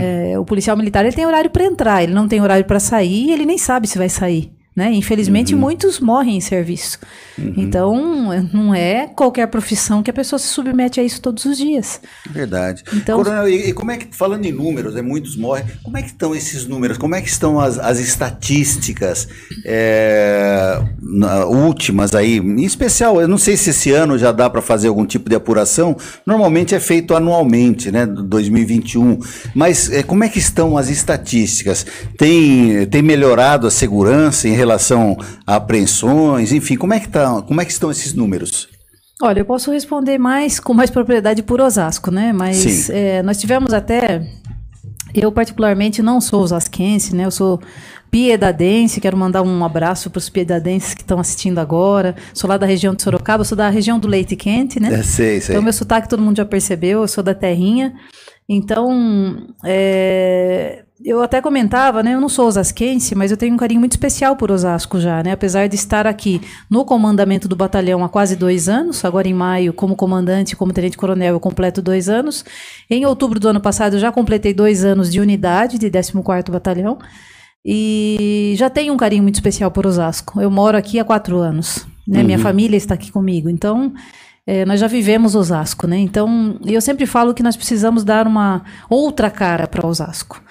[0.00, 3.32] É, o policial militar ele tem horário para entrar, ele não tem horário para sair,
[3.32, 4.52] ele nem sabe se vai sair.
[4.74, 4.92] Né?
[4.92, 6.98] Infelizmente, muitos morrem em serviço.
[7.56, 12.00] Então, não é qualquer profissão que a pessoa se submete a isso todos os dias.
[12.30, 12.84] Verdade.
[12.94, 16.02] Então- Coronel, e, e como é que, falando em números, né, muitos morrem, como é
[16.02, 16.96] que estão esses números?
[16.98, 19.26] Como é que estão as, as estatísticas
[19.66, 22.38] é, na- últimas aí?
[22.38, 25.34] Em especial, eu não sei se esse ano já dá para fazer algum tipo de
[25.34, 29.18] apuração, normalmente é feito anualmente, né, do 2021,
[29.54, 31.84] mas é, como é que estão as estatísticas?
[32.16, 37.60] Tem, tem melhorado a segurança em relação a apreensões, enfim, como é que, tá, como
[37.60, 38.68] é que estão esses números?
[39.22, 42.32] Olha, eu posso responder mais com mais propriedade por Osasco, né?
[42.32, 44.26] Mas é, nós tivemos até.
[45.12, 47.26] Eu, particularmente, não sou osasquense, né?
[47.26, 47.60] Eu sou
[48.10, 49.00] piedadense.
[49.00, 52.14] Quero mandar um abraço para os piedadenses que estão assistindo agora.
[52.32, 54.94] Sou lá da região de Sorocaba, sou da região do Leite Quente, né?
[54.94, 55.54] É, sei, sei.
[55.54, 57.92] Então, meu sotaque todo mundo já percebeu, eu sou da terrinha.
[58.48, 62.14] Então, é, eu até comentava, né?
[62.14, 65.32] Eu não sou osasquense, mas eu tenho um carinho muito especial por Osasco já, né?
[65.32, 69.72] Apesar de estar aqui no comandamento do batalhão há quase dois anos, agora em maio,
[69.72, 72.44] como comandante, como tenente-coronel, eu completo dois anos.
[72.90, 76.98] Em outubro do ano passado, eu já completei dois anos de unidade de 14º Batalhão.
[77.64, 80.40] E já tenho um carinho muito especial por Osasco.
[80.40, 82.22] Eu moro aqui há quatro anos, né?
[82.22, 83.48] Minha família está aqui comigo.
[83.48, 83.92] Então,
[84.46, 85.98] é, nós já vivemos Osasco, né?
[85.98, 90.42] Então, eu sempre falo que nós precisamos dar uma outra cara para Osasco.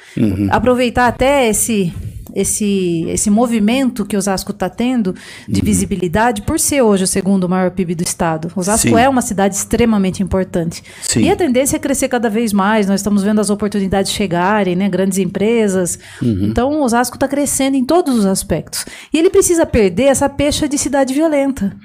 [0.52, 1.94] Aproveitar até esse
[2.36, 5.16] esse, esse movimento que Osasco está tendo
[5.48, 8.52] de visibilidade por ser hoje o segundo maior PIB do estado.
[8.56, 8.98] Osasco Sim.
[8.98, 10.84] é uma cidade extremamente importante.
[11.02, 11.22] Sim.
[11.22, 12.88] E a tendência é crescer cada vez mais.
[12.88, 14.90] Nós estamos vendo as oportunidades chegarem, né?
[14.90, 16.00] Grandes empresas.
[16.22, 18.86] Então, Osasco está crescendo em todos os aspectos.
[19.14, 21.76] E ele precisa perder essa pecha de cidade violenta,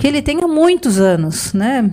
[0.00, 1.90] que ele tem há muitos anos, né?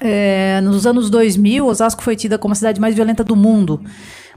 [0.00, 3.80] É, nos anos 2000, Osasco foi tida como a cidade mais violenta do mundo.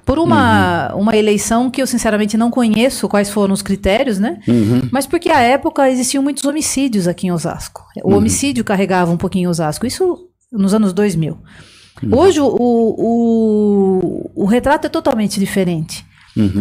[0.05, 4.39] Por uma, uma eleição que eu sinceramente não conheço quais foram os critérios, né?
[4.91, 7.83] Mas porque à época existiam muitos homicídios aqui em Osasco.
[8.03, 9.85] O homicídio carregava um pouquinho Osasco.
[9.85, 10.17] Isso
[10.51, 11.37] nos anos 2000.
[12.11, 16.05] Hoje o, o, o retrato é totalmente diferente.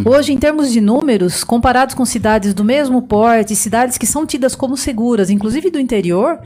[0.04, 4.54] Hoje, em termos de números, comparados com cidades do mesmo porte, cidades que são tidas
[4.54, 6.40] como seguras, inclusive do interior,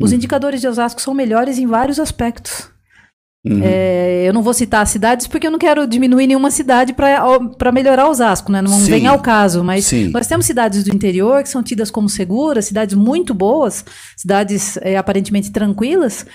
[0.00, 2.70] os indicadores de Osasco são melhores em vários aspectos.
[3.62, 7.72] É, eu não vou citar as cidades porque eu não quero diminuir nenhuma cidade para
[7.72, 8.60] melhorar Osasco, né?
[8.60, 8.90] Não Sim.
[8.90, 10.10] vem ao caso, mas Sim.
[10.10, 13.84] nós temos cidades do interior que são tidas como seguras, cidades muito boas,
[14.16, 16.26] cidades é, aparentemente tranquilas,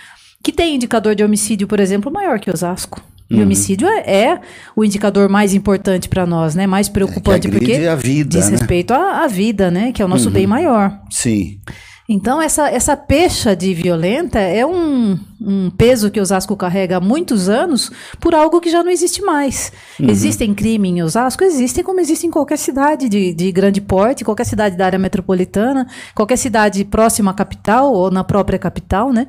[0.44, 3.02] que têm indicador de homicídio, por exemplo, maior que Osasco.
[3.30, 3.44] E Uhum.
[3.44, 4.42] homicídio é, é
[4.76, 6.68] o indicador mais importante para nós, né?
[6.68, 8.52] Mais preocupante agride porque a vida, diz né?
[8.52, 8.58] Uhum.
[8.60, 9.92] respeito à, à vida, né?
[9.92, 11.00] Que é o nosso bem maior.
[11.10, 11.60] Sim.
[12.08, 17.48] Então, essa, essa pecha de violenta é um, um peso que Osasco carrega há muitos
[17.48, 17.90] anos
[18.20, 19.72] por algo que já não existe mais.
[19.98, 21.44] Existem crimes em Osasco?
[21.46, 25.88] Existem, como existem em qualquer cidade de, de grande porte, qualquer cidade da área metropolitana,
[26.14, 29.28] qualquer cidade próxima à capital ou na própria capital, né?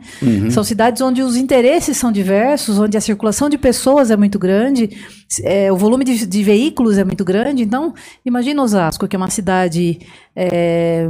[0.50, 4.90] São cidades onde os interesses são diversos, onde a circulação de pessoas é muito grande,
[5.42, 7.62] é, o volume de, de veículos é muito grande.
[7.62, 10.00] Então, imagina Osasco, que é uma cidade.
[10.34, 11.08] é,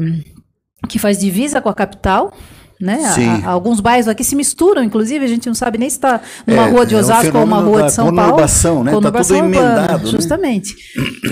[0.86, 2.32] que faz divisa com a capital.
[2.80, 2.98] Né?
[3.14, 3.28] Sim.
[3.28, 6.20] A- a- alguns bairros aqui se misturam, inclusive, a gente não sabe nem se está
[6.46, 8.20] numa É, rua de é um Osasco ou uma rua de São Paulo.
[8.32, 8.90] conurbação, né?
[8.90, 10.10] Tá Conurbação tudo urbana, emendado, né?
[10.10, 10.74] Justamente.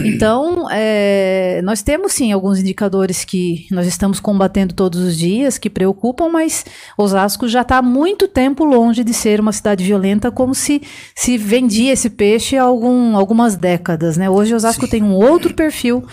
[0.04, 5.68] Então, é, nós temos sim alguns indicadores que nós estamos combatendo todos os dias, que
[5.68, 6.64] preocupam, mas
[6.96, 10.80] Osasco já está há muito tempo longe de ser uma cidade violenta, como se,
[11.14, 14.16] se vendia esse peixe há algum, algumas décadas.
[14.16, 14.30] Né?
[14.30, 16.04] Hoje Osasco tem um outro perfil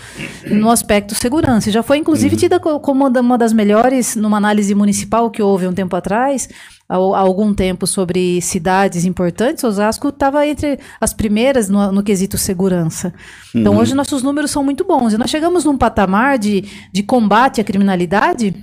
[0.50, 1.72] no aspecto segurança.
[1.72, 2.39] Já foi, inclusive, Uhum.
[2.39, 6.48] tida co- como uma das melhores numa análise municipal que houve um tempo atrás,
[6.88, 9.64] há, há algum tempo, sobre cidades importantes.
[9.64, 13.12] Osasco estava entre as primeiras no, no quesito segurança.
[13.56, 13.80] Então, Uhum.
[13.80, 15.14] hoje, nossos números são muito bons.
[15.14, 18.54] E nós chegamos num patamar de, de combate à criminalidade.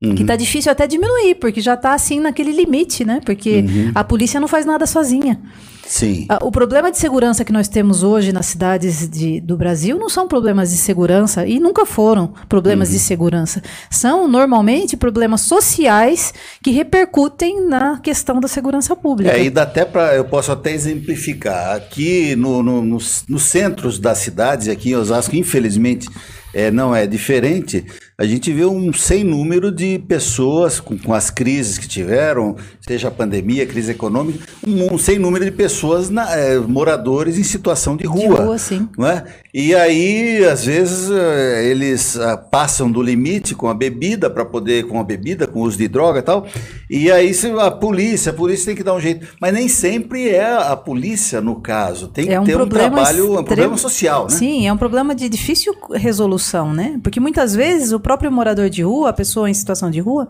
[0.00, 0.14] Uhum.
[0.14, 3.20] Que tá difícil até diminuir, porque já tá assim naquele limite, né?
[3.26, 3.90] Porque Uhum.
[3.92, 5.40] a polícia não faz nada sozinha.
[5.84, 6.24] Sim.
[6.28, 10.08] Ah, O problema de segurança que nós temos hoje nas cidades de- do Brasil não
[10.08, 12.94] são problemas de segurança e nunca foram problemas Uhum.
[12.94, 13.62] de segurança.
[13.90, 16.32] São normalmente problemas sociais
[16.62, 19.32] que repercutem na questão da segurança pública.
[19.36, 21.74] É, e dá até para, eu posso até exemplificar.
[21.74, 26.06] Aqui no, no- nos, nos centros das cidades, aqui em Osasco, infelizmente,
[26.54, 27.84] é, não é diferente.
[28.20, 33.06] A gente vê um sem número de pessoas com, com as crises que tiveram, seja
[33.06, 37.96] a pandemia, crise econômica, um, um sem número de pessoas, na- é, moradores em situação
[37.96, 38.42] de rua.
[38.42, 38.88] rua, sim.
[38.98, 39.22] não é?
[39.54, 44.86] E aí, às vezes, eh, eles ah, passam do limite com a bebida, para poder,
[44.86, 46.46] com a bebida, com o uso de droga e tal.
[46.90, 49.26] E aí a polícia, a polícia tem que dar um jeito.
[49.40, 52.08] Mas nem sempre é a polícia no caso.
[52.08, 54.30] Tem que É um ter um trabalho, um problema social, né?
[54.30, 57.00] Sim, é um problema de difícil resolução, né?
[57.02, 60.26] Porque muitas vezes o próprio morador de rua, a pessoa em situação de rua,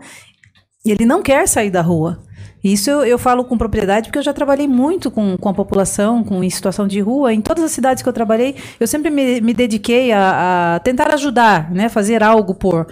[0.85, 2.21] ele não quer sair da rua.
[2.61, 6.21] Isso eu, eu falo com propriedade porque eu já trabalhei muito com, com a população,
[6.25, 7.33] com em situação de rua.
[7.33, 11.13] Em todas as cidades que eu trabalhei, eu sempre me, me dediquei a, a tentar
[11.13, 11.87] ajudar, né?
[11.87, 12.85] Fazer algo por.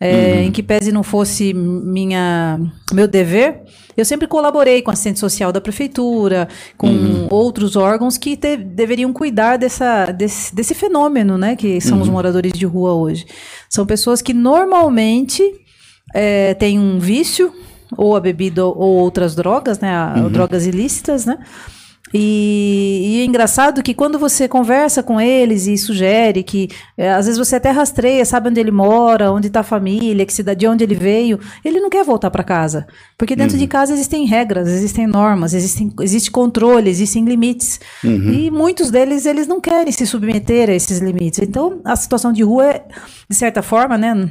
[0.00, 2.58] É, Em que pese não fosse minha,
[2.92, 3.60] meu dever,
[3.96, 6.88] eu sempre colaborei com a assistente social da prefeitura, com
[7.30, 11.54] outros órgãos que te- deveriam cuidar dessa, desse, desse fenômeno, né?
[11.54, 13.26] Que são os moradores de rua hoje.
[13.68, 15.42] São pessoas que normalmente
[16.14, 17.52] é, têm um vício,
[17.96, 19.90] ou a bebida ou outras drogas, né?
[19.92, 21.38] a- Drogas ilícitas, né?
[22.12, 26.68] E, e é engraçado que quando você conversa com eles e sugere que
[26.98, 30.32] é, às vezes você até rastreia, sabe onde ele mora, onde está a família, que
[30.32, 33.92] cidade, de onde ele veio, ele não quer voltar para casa, porque dentro de casa
[33.92, 39.92] existem regras, existem normas, existem, existe controle, existem limites e muitos deles eles não querem
[39.92, 41.38] se submeter a esses limites.
[41.40, 42.84] Então a situação de rua é,
[43.28, 44.30] de certa forma, né?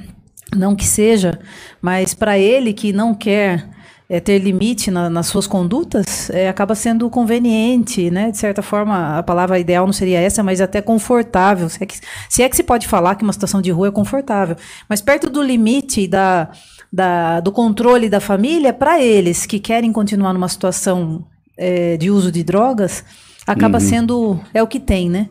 [0.55, 1.39] Não que seja,
[1.81, 3.69] mas para ele que não quer
[4.09, 8.31] é, ter limite na- nas suas condutas, é, acaba sendo conveniente, né?
[8.31, 11.69] De certa forma, a palavra ideal não seria essa, mas até confortável.
[11.69, 13.91] Se é, que, se é que se pode falar que uma situação de rua é
[13.91, 14.55] confortável.
[14.89, 16.49] Mas perto do limite da,
[16.91, 21.23] da- do controle da família, para eles que querem continuar numa situação
[21.55, 23.03] é, de uso de drogas,
[23.51, 25.27] acaba sendo é o que tem, né?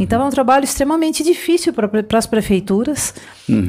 [0.00, 3.14] Então é um trabalho extremamente difícil para as prefeituras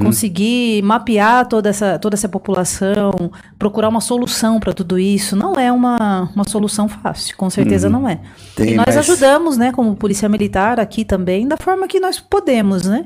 [0.02, 5.36] conseguir mapear toda essa toda essa população, procurar uma solução para tudo isso.
[5.36, 8.20] Não é uma, uma solução fácil, com certeza não é.
[8.56, 12.20] Tem e nós mais- ajudamos, né, como polícia militar aqui também, da forma que nós
[12.20, 13.06] podemos, né?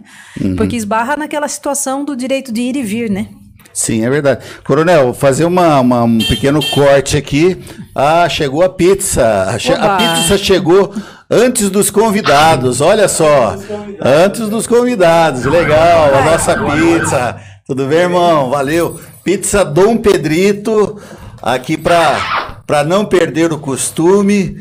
[0.55, 3.27] Porque esbarra naquela situação do direito de ir e vir, né?
[3.73, 4.41] Sim, é verdade.
[4.65, 7.57] Coronel, vou fazer uma, uma- um pequeno corte aqui.
[7.95, 9.43] Ah, chegou a pizza.
[9.49, 9.97] A che- A Oba.
[9.97, 10.93] pizza chegou
[11.29, 13.55] antes dos convidados, olha só.
[14.01, 16.13] Antes dos convidados, legal.
[16.15, 17.37] A nossa pizza.
[17.65, 18.49] Tudo bem, irmão?
[18.49, 18.99] Valeu.
[19.23, 20.99] Pizza Dom Pedrito,
[21.41, 24.57] aqui para para não perder o costume.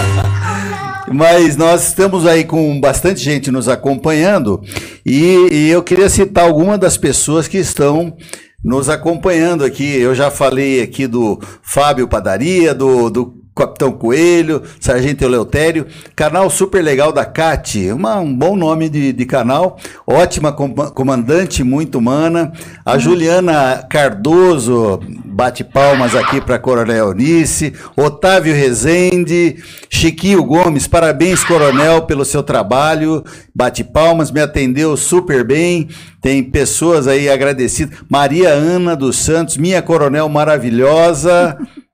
[1.12, 4.62] Mas nós estamos aí com bastante gente nos acompanhando
[5.06, 8.16] e, e eu queria citar algumas das pessoas que estão
[8.64, 9.98] nos acompanhando aqui.
[10.00, 16.84] Eu já falei aqui do Fábio Padaria, do, do Capitão Coelho, Sargento Eleutério, canal super
[16.84, 22.52] legal da Cate, uma- um bom nome de, de canal, ótima com- comandante, muito humana.
[22.86, 29.56] A Juliana Cardoso, bate palmas aqui para Coronel Nice, Otávio Rezende,
[29.90, 33.24] Chiquinho Gomes, parabéns, Coronel, pelo seu trabalho,
[33.56, 35.88] bate palmas, me atendeu super bem.
[36.22, 38.00] Tem pessoas aí agradecidas.
[38.10, 41.58] Maria Ana dos Santos, minha coronel maravilhosa.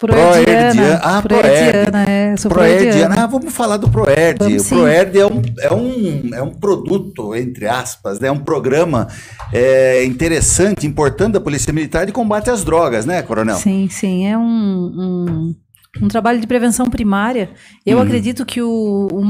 [0.00, 1.00] Proerdiana.
[1.02, 2.36] Ah, Proerdiana, é.
[2.38, 2.90] Sou Proerdiana.
[2.90, 3.22] proerdiana.
[3.22, 4.38] Ah, vamos falar do Proerd.
[4.38, 4.76] Vamos o.
[4.76, 8.28] Proerd é um, é, um, é um produto, entre aspas, né?
[8.28, 9.08] é um programa
[9.52, 13.56] é, interessante, importante da Polícia Militar de combate às drogas, né, Coronel?
[13.56, 14.26] Sim, sim.
[14.26, 15.54] É um, um,
[16.00, 17.50] um trabalho de prevenção primária.
[17.84, 18.04] Eu Uhum.
[18.04, 19.20] acredito que o, o,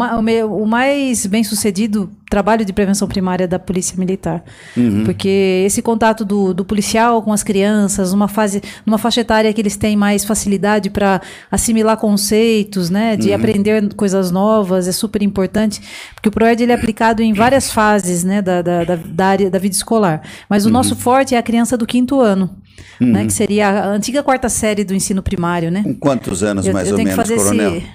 [0.63, 4.45] o mais bem sucedido trabalho de prevenção primária é da Polícia Militar.
[4.77, 5.05] Uhum.
[5.05, 9.61] Porque esse contato do, do policial com as crianças, numa fase, numa faixa etária que
[9.61, 11.21] eles têm mais facilidade para
[11.51, 13.17] assimilar conceitos, né, Uhum.
[13.19, 15.81] de aprender coisas novas, é super importante,
[16.15, 19.59] porque o PROED ele é aplicado em várias fases, né, da, da, da, área da
[19.59, 20.23] vida escolar.
[20.49, 20.75] Mas o Uhum.
[20.75, 22.51] nosso forte é a criança do quinto ano,
[23.01, 25.83] né, que seria a antiga quarta série do ensino primário, né?
[25.83, 27.77] Com quantos anos, Eu, mais eu ou menos, fazer Coronel?
[27.77, 27.87] esse.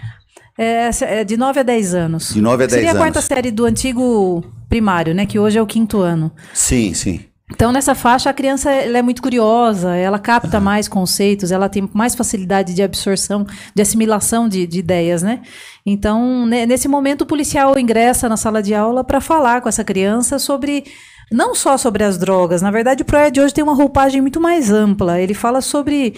[0.57, 2.33] É, essa- é de 9 a 10 anos.
[2.33, 3.27] De 9 a 10 Seria a quarta anos.
[3.27, 5.25] série do antigo primário, né?
[5.25, 6.31] Que hoje é o quinto ano.
[6.53, 7.19] Sim, sim.
[7.53, 12.15] Então, nessa faixa, a criança é muito curiosa, ela capta mais conceitos, ela tem mais
[12.15, 15.41] facilidade de absorção, de assimilação de, de ideias, né?
[15.85, 19.83] Então, ne- nesse momento, o policial ingressa na sala de aula para falar com essa
[19.83, 20.85] criança sobre.
[21.31, 24.71] Não só sobre as drogas, na verdade, o ProEd hoje tem uma roupagem muito mais
[24.71, 25.19] ampla.
[25.19, 26.15] Ele fala sobre,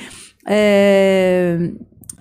[0.48, 1.58] é,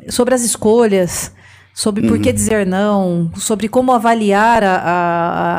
[0.09, 1.33] sobre as escolhas,
[1.79, 4.77] sobre por que dizer não, sobre como avaliar a,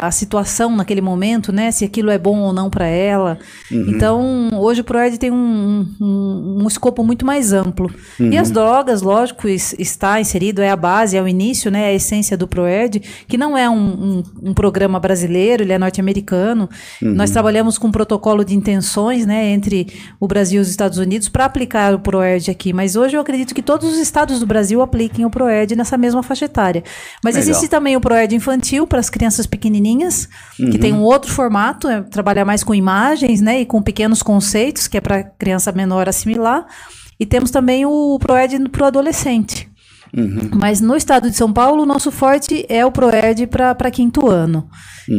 [0.02, 1.70] a, a situação naquele momento, né?
[1.70, 3.38] Se aquilo é bom ou não para ela.
[3.72, 7.94] Então, hoje o ProEd tem um, um, um escopo muito mais amplo.
[8.20, 11.84] E as drogas, lógico, es- está inserido, é a base, é o início, né?
[11.84, 15.78] É a essência do ProEd, que não é um, um, um programa brasileiro, ele é
[15.78, 16.68] norte-americano.
[17.00, 19.50] Nós trabalhamos com um protocolo de intenções, né?
[19.52, 19.86] Entre
[20.20, 22.74] o Brasil e os Estados Unidos para aplicar o ProEd aqui.
[22.74, 26.07] Mas hoje eu acredito que todos os estados do Brasil apliquem o ProEd nessa mesma
[26.24, 26.84] faixa etária.
[27.24, 27.50] Mas Legal.
[27.50, 32.02] existe também o ProEd infantil para as crianças pequenininhas, que tem um outro formato, é
[32.02, 36.66] trabalhar mais com imagens, né, e com pequenos conceitos, que é para criança menor assimilar.
[37.20, 39.70] E temos também o ProEd para o adolescente.
[40.56, 44.68] Mas no estado de São Paulo, o nosso forte é o ProEd para quinto ano,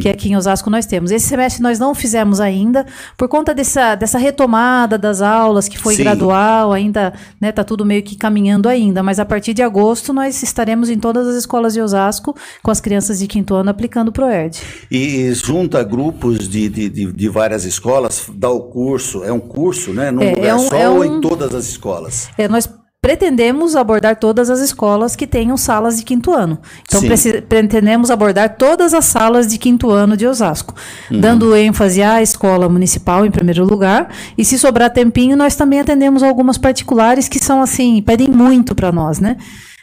[0.02, 1.10] que aqui em Osasco nós temos.
[1.10, 2.84] Esse semestre nós não fizemos ainda,
[3.16, 6.02] por conta dessa, dessa retomada das aulas, que foi Sim.
[6.04, 9.02] gradual, ainda né, tá tudo meio que caminhando ainda.
[9.02, 12.80] Mas a partir de agosto nós estaremos em todas as escolas de Osasco com as
[12.80, 14.60] crianças de quinto ano aplicando o ProEd.
[14.90, 19.92] E junta grupos de, de, de, de várias escolas, dá o curso, é um curso,
[19.92, 20.10] né?
[20.10, 22.28] Num É, lugar é um- só é ou um- em todas as escolas?
[22.36, 22.68] É, nós
[23.00, 26.58] pretendemos abordar todas as escolas que tenham salas de quinto ano.
[26.86, 27.00] Então,
[27.48, 30.74] pretendemos abordar todas as salas de quinto ano de Osasco,
[31.10, 31.20] Uhum.
[31.20, 34.12] dando ênfase à escola municipal em primeiro lugar.
[34.36, 38.90] E se sobrar tempinho, nós também atendemos algumas particulares que são assim, pedem muito para
[38.90, 39.36] nós, né?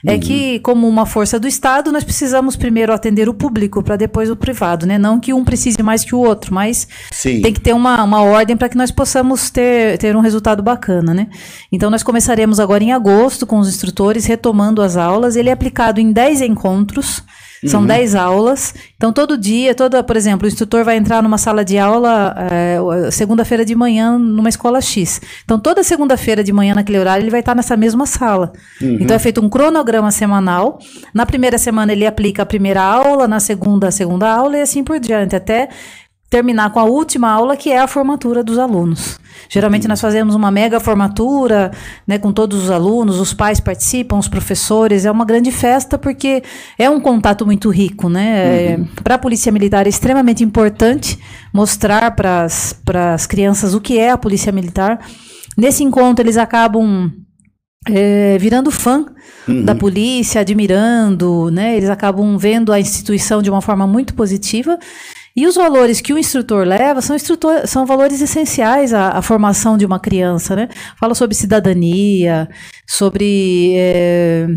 [0.06, 4.30] É que, como uma força do Estado, nós precisamos primeiro atender o público para depois
[4.30, 4.98] o privado, né?
[4.98, 7.42] Não que um precise mais que o outro, mas Sim.
[7.42, 11.14] tem que ter uma, uma ordem para que nós possamos ter, ter um resultado bacana,
[11.14, 11.28] né?
[11.72, 15.36] Então, nós começaremos agora em agosto com os instrutores, retomando as aulas.
[15.36, 17.24] Ele é aplicado em 10 encontros.
[17.66, 18.74] São 10 aulas.
[19.06, 23.12] Então, todo dia, toda, por exemplo, o instrutor vai entrar numa sala de aula eh,
[23.12, 25.22] segunda-feira de manhã numa escola X.
[25.44, 28.52] Então, toda segunda-feira de manhã, naquele horário, ele vai estar nessa mesma sala.
[28.82, 30.80] Então, é feito um cronograma semanal.
[31.14, 34.84] Na primeira semana, ele aplica a primeira aula, na segunda, a segunda aula, e assim
[34.84, 35.70] por diante, até
[36.36, 39.18] terminar com a última aula, que é a formatura dos alunos.
[39.48, 41.72] Geralmente nós fazemos uma mega formatura,
[42.06, 46.44] né, com todos os alunos, os pais participam, os professores, é uma grande festa porque
[46.78, 48.86] é um contato muito rico, né?
[49.02, 51.18] Para a Polícia Militar é extremamente importante
[51.54, 55.00] mostrar para as crianças o que é a Polícia Militar.
[55.58, 57.14] Nesse encontro eles acabam
[57.88, 59.06] é, virando fã
[59.64, 61.78] da polícia, admirando, né?
[61.78, 64.78] Eles acabam vendo a instituição de uma forma muito positiva.
[65.36, 69.78] E os valores que o instrutor leva são, instrutor, são valores essenciais à, à formação
[69.78, 70.70] de uma criança, né?
[70.98, 72.48] Fala sobre cidadania,
[72.88, 74.48] sobre é,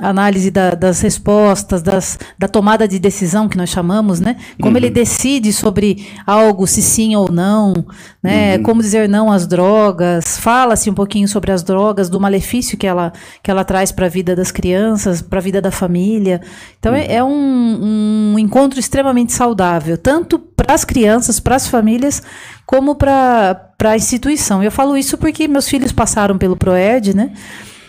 [0.00, 4.36] análise da- das respostas, das, da tomada de decisão que nós chamamos, né?
[4.60, 7.86] Como ele decide sobre algo, se sim ou não,
[8.22, 8.58] né?
[8.58, 10.38] Como dizer não às drogas.
[10.38, 13.12] Fala-se um pouquinho sobre as drogas, do malefício que ela,
[13.42, 16.40] que ela traz para a vida das crianças, para a vida da família.
[16.78, 22.22] Então é, é um, um encontro extremamente saudável, tanto para as crianças, para as famílias,
[22.66, 24.62] como para a instituição.
[24.62, 27.32] Eu falo isso porque meus filhos passaram pelo ProERD, né?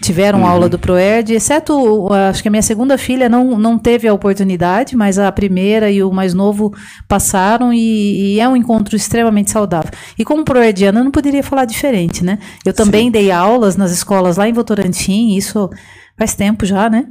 [0.02, 4.08] Tiveram aula do ProERD, exceto, o- acho que a minha segunda filha não, não teve
[4.08, 6.74] a oportunidade, mas a primeira e o mais novo
[7.08, 9.92] passaram e, e é um encontro extremamente saudável.
[10.18, 12.40] E como proerdiana, eu não poderia falar diferente, né?
[12.66, 15.70] Eu também dei aulas nas escolas lá em Votorantim, isso
[16.18, 17.06] faz tempo já, né?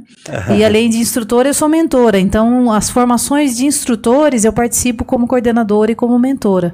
[0.55, 2.19] E além de instrutora, eu sou mentora.
[2.19, 6.73] Então, as formações de instrutores eu participo como coordenadora e como mentora.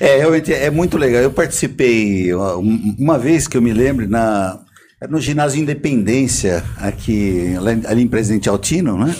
[0.00, 1.22] É, realmente é muito legal.
[1.22, 4.58] Eu participei ó, um- uma vez que eu me lembro na
[5.00, 7.54] era no ginásio Independência aqui
[7.86, 9.14] ali em Presidente Altino, né?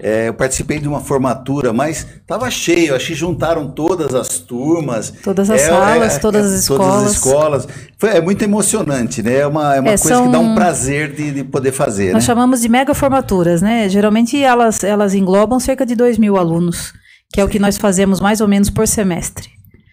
[0.00, 2.94] É, eu participei de uma formatura, mas estava cheio.
[2.94, 7.12] Acho que juntaram todas as turmas, Todas as É, salas, todas as Todas as escolas.
[7.64, 7.68] escolas.
[7.98, 9.38] Foi, é muito emocionante, né?
[9.38, 12.12] É uma, é uma É, coisa que dá um são- prazer de, de poder fazer,
[12.12, 12.26] Nós né?
[12.26, 13.88] chamamos de mega formaturas, né?
[13.88, 16.92] Geralmente elas, elas englobam cerca de 2 mil alunos,
[17.32, 19.48] que é o que nós fazemos mais ou menos por semestre.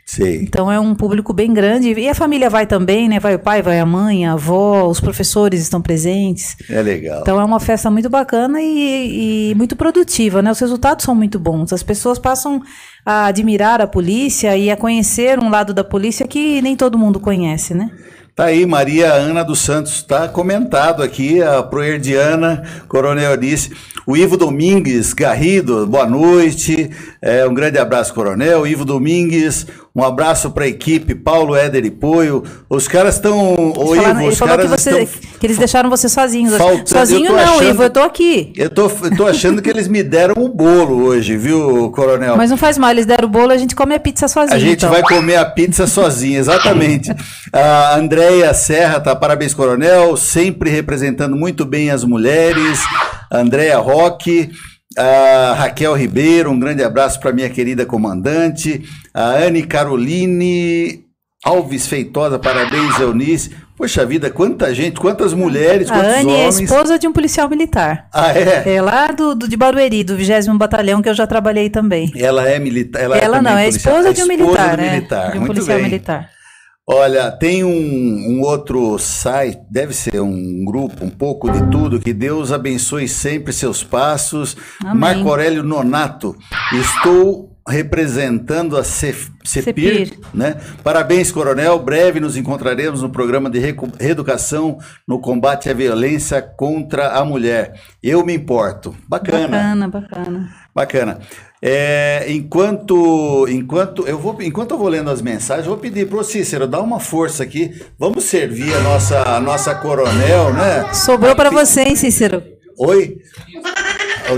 [0.06, 0.44] Sei.
[0.44, 1.92] Então é um público bem grande.
[1.92, 3.20] E a família vai também, né?
[3.20, 6.56] Vai o pai, vai a mãe, a avó, os professores estão presentes.
[6.70, 7.22] É legal.
[7.22, 10.52] Então é uma festa muito bacana e, e muito produtiva, né?
[10.52, 11.74] Os resultados são muito bons.
[11.74, 12.62] As pessoas passam
[13.04, 17.20] a admirar a polícia e a conhecer um lado da polícia que nem todo mundo
[17.20, 17.90] conhece, né?
[18.36, 23.72] Tá aí, Maria Ana dos Santos, está comentado aqui, a Proerdiana, Coronel disse.
[24.06, 26.92] O Ivo Domingues Garrido, boa noite.
[27.22, 28.68] É, um grande abraço, Coronel.
[28.68, 29.66] Ivo Domingues,
[29.96, 32.44] um abraço para a equipe, Paulo Éder e Poio.
[32.70, 33.54] Os caras estão.
[33.72, 35.08] Ô, Falaram- Ivo, os falou que, caras você,
[35.40, 36.58] que eles deixaram você sozinhos.
[36.58, 38.52] Faltando- Sozinho não, achando- Ivo, eu tô aqui.
[38.58, 42.36] Eu tô, eu tô achando que eles me deram o bolo hoje, viu, Coronel?
[42.36, 44.56] Mas não faz mal, eles deram o bolo, a gente come a pizza sozinho.
[44.56, 44.90] A gente então.
[44.90, 47.10] vai comer a pizza sozinha, exatamente.
[47.54, 52.80] A Andréia Serra tá parabéns, Coronel, sempre representando muito bem as mulheres.
[53.32, 54.50] Andréia Roque,
[54.98, 58.84] a Raquel Ribeiro, um grande abraço para minha querida comandante.
[59.14, 61.04] A Anne Caroline
[61.44, 63.52] Alves Feitosa, parabéns, Eunice.
[63.78, 66.60] Poxa vida, quanta gente, quantas mulheres, A quantos Anne é homens.
[66.62, 68.08] esposa de um policial militar.
[68.14, 68.76] Ah, é?
[68.76, 72.10] É lá do, do- de Barueri, do 20 Batalhão, que eu já trabalhei também.
[72.16, 73.02] Ela é militar.
[73.04, 73.96] Ela, Ela, é não, é policial.
[73.98, 74.92] esposa de um militar, do né?
[74.92, 75.32] militar.
[75.32, 75.86] De um Muito policial bem.
[75.88, 76.30] militar.
[76.88, 77.70] Olha, tem um,
[78.38, 82.00] um outro site, deve ser um grupo, um pouco de tudo.
[82.00, 84.56] Que Deus abençoe sempre seus passos.
[84.84, 85.00] Amém.
[85.00, 86.36] Marco Aurélio Nonato,
[86.72, 90.20] estou representando a Cef- CEPIR, CEPIR.
[90.32, 90.58] né?
[90.84, 91.80] Parabéns, Coronel.
[91.80, 93.58] Breve nos encontraremos no programa de
[94.00, 94.78] reeducação
[95.08, 97.74] no combate à violência contra a mulher.
[98.04, 98.96] Eu me importo.
[99.10, 99.48] Bacana.
[99.48, 100.50] Bacana, bacana.
[100.76, 101.22] Bacana.
[101.62, 106.24] É, enquanto, enquanto eu vou, enquanto eu vou lendo as mensagens, vou pedir para o
[106.24, 107.82] Cícero dar uma força aqui.
[107.98, 110.94] Vamos servir a nossa, a nossa coronel, né?
[110.94, 112.44] Sobrou para você, hein, Cícero?
[112.78, 113.18] Oi.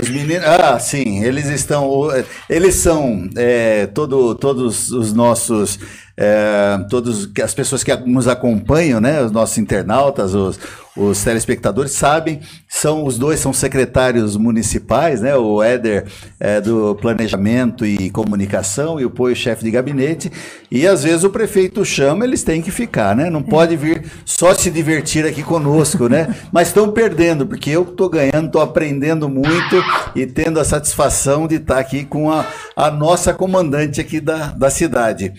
[0.00, 2.08] Os meninos, ah, sim, eles estão,
[2.48, 5.78] eles são é, todo, todos os nossos
[6.20, 10.58] é, todos as pessoas que nos acompanham, né, os nossos internautas, os,
[10.96, 16.06] os telespectadores sabem, são os dois são secretários municipais, né, o Éder
[16.40, 20.32] é, do Planejamento e Comunicação e o Poio chefe de gabinete,
[20.68, 24.52] e às vezes o prefeito chama, eles têm que ficar, né, não pode vir só
[24.52, 29.84] se divertir aqui conosco, né, mas estão perdendo, porque eu estou ganhando, estou aprendendo muito
[30.16, 32.44] e tendo a satisfação de estar aqui com a,
[32.74, 35.32] a nossa comandante aqui da, da cidade.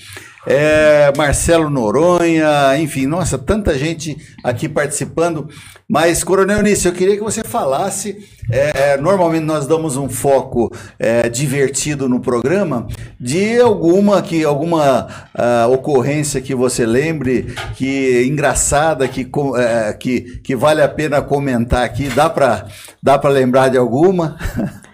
[0.52, 5.48] É, Marcelo Noronha, enfim, nossa, tanta gente aqui participando.
[5.88, 8.28] Mas, Coronel Nício, eu queria que você falasse.
[8.50, 12.88] é, normalmente nós damos um foco é, divertido no programa
[13.20, 20.56] de alguma que alguma ah, ocorrência que você lembre que engraçada que, é, que que
[20.56, 22.10] vale a pena comentar aqui.
[22.10, 22.66] Dá para
[23.04, 24.36] dá para lembrar de alguma?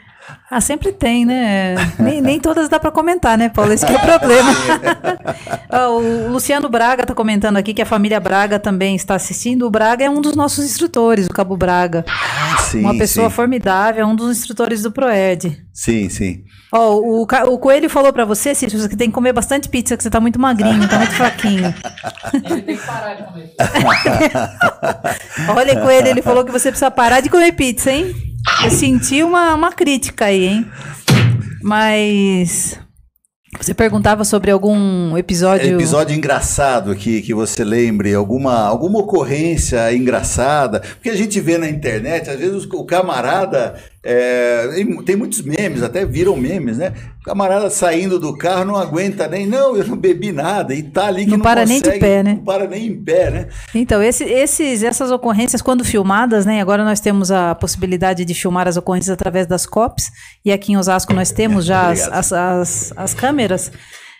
[0.49, 1.73] Ah, sempre tem, né?
[1.97, 3.73] Nem, nem todas dá para comentar, né, Paulo?
[3.73, 4.51] Esse que é o problema.
[5.75, 9.65] O Luciano Braga está comentando aqui que a família Braga também está assistindo.
[9.65, 12.05] O Braga é um dos nossos instrutores, o Cabo Braga.
[12.59, 15.61] Sim, Uma pessoa sim, formidável, é um dos instrutores do Proed.
[15.73, 16.43] sim, sim.
[16.71, 20.03] Ó, o, o Coelho falou pra você, Cícero, que tem que comer bastante pizza, que
[20.03, 21.73] você tá muito magrinho, tá muito fraquinho.
[25.55, 28.13] Olha, Coelho, ele falou que você precisa parar de comer pizza, hein?
[28.63, 30.71] Eu senti uma, uma crítica aí, hein?
[31.61, 32.79] Mas.
[33.59, 35.75] Você perguntava sobre algum episódio.
[35.75, 41.69] Episódio engraçado que, que você lembre, alguma, alguma ocorrência engraçada, porque a gente vê na
[41.69, 43.75] internet, às vezes o camarada,
[44.07, 44.69] é,
[45.03, 46.93] tem- muitos memes, até viram memes, né?
[47.21, 51.07] O camarada saindo do carro não aguenta nem, não, eu não bebi nada, e tá
[51.07, 52.33] ali que Não não, para nem de consegue, pé, né?
[52.35, 53.47] Não para nem em pé, né?
[53.73, 56.61] Então, esse- esses, essas ocorrências, quando filmadas, né?
[56.61, 60.11] Agora nós temos a possibilidade de filmar as ocorrências através das COPs,
[60.45, 63.71] e aqui em Osasco nós temos já as, as, as, as câmeras.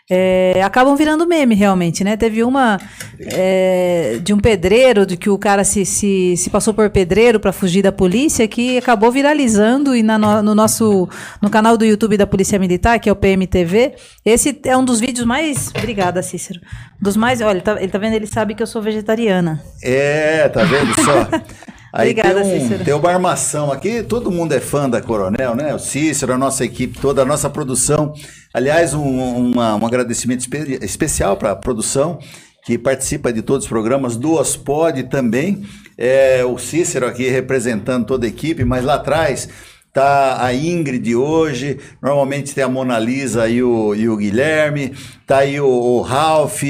[0.10, 2.16] É, acabam virando meme, realmente, né?
[2.16, 2.80] Teve uma
[3.20, 7.52] é, de um pedreiro, de que o cara se, se, se passou por pedreiro para
[7.52, 11.10] fugir da polícia, que acabou viralizando e na no, no nosso
[11.42, 13.96] no canal do YouTube da Polícia Militar, que é o PMTV.
[14.24, 15.72] Esse é um dos vídeos mais.
[15.76, 16.60] Obrigada, Cícero.
[17.02, 17.42] Dos mais.
[17.42, 18.14] Olha, ele tá, ele tá vendo?
[18.14, 19.64] Ele sabe que eu sou vegetariana.
[19.82, 21.28] É, tá vendo só?
[21.98, 22.84] Aí Obrigada, tem, um, Cícero.
[22.84, 25.74] tem uma armação aqui, todo mundo é fã da Coronel, né?
[25.74, 28.12] O Cícero, a nossa equipe toda, a nossa produção.
[28.54, 32.20] Aliás, um, uma- um agradecimento espe- especial para a produção,
[32.66, 35.64] que participa de todos os programas, do Ospod também.
[35.98, 39.48] É, o Cícero aqui representando toda a equipe, mas lá atrás
[39.96, 44.94] Tá a Ingrid hoje, normalmente tem a Mona Lisa e o, e o Guilherme,
[45.26, 46.64] tá aí o, o Ralph,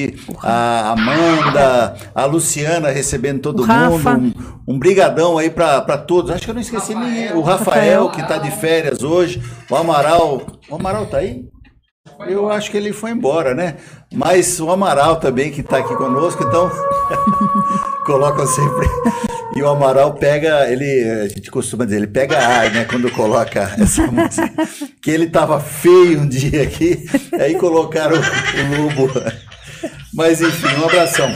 [0.43, 3.97] a Amanda, a Luciana recebendo todo O mundo.
[3.97, 4.11] Rafa.
[4.15, 4.32] Um,
[4.67, 6.30] um brigadão aí para todos.
[6.30, 7.34] Acho que eu não esqueci ninguém.
[7.34, 10.43] O Rafael, que tá de férias hoje, o Amaral.
[10.69, 11.47] O Amaral tá aí?
[12.28, 13.76] Eu acho que ele foi embora, né?
[14.13, 16.72] Mas o Amaral também, que está aqui conosco, então
[18.05, 18.88] coloca sempre.
[19.55, 22.86] E o Amaral pega, ele, a gente costuma dizer, ele pega ar, né?
[22.86, 24.51] Quando coloca essa música.
[25.01, 29.11] Que ele tava feio um dia aqui, aí colocaram o, o lobo.
[30.13, 31.32] Mas enfim, um abração.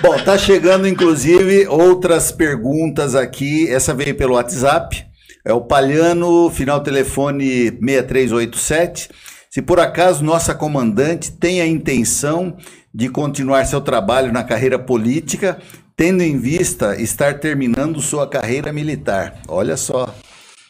[0.00, 3.70] Bom, tá chegando inclusive outras perguntas aqui.
[3.70, 5.06] Essa veio pelo WhatsApp.
[5.44, 9.08] É o Palhano, final telefone 6387.
[9.52, 12.56] Se por acaso nossa comandante tem a intenção
[12.92, 15.58] de continuar seu trabalho na carreira política,
[15.94, 19.34] tendo em vista estar terminando sua carreira militar.
[19.46, 20.14] Olha só.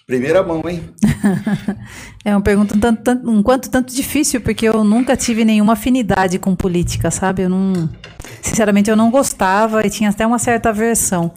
[0.04, 0.82] Primeira mão, hein?
[2.24, 5.72] É uma pergunta um, tanto, tanto- um quanto tanto difícil, porque eu nunca tive nenhuma
[5.74, 7.42] afinidade com política, sabe?
[7.42, 7.88] Eu não.
[8.40, 11.32] Sinceramente, eu não gostava e tinha até uma certa aversão.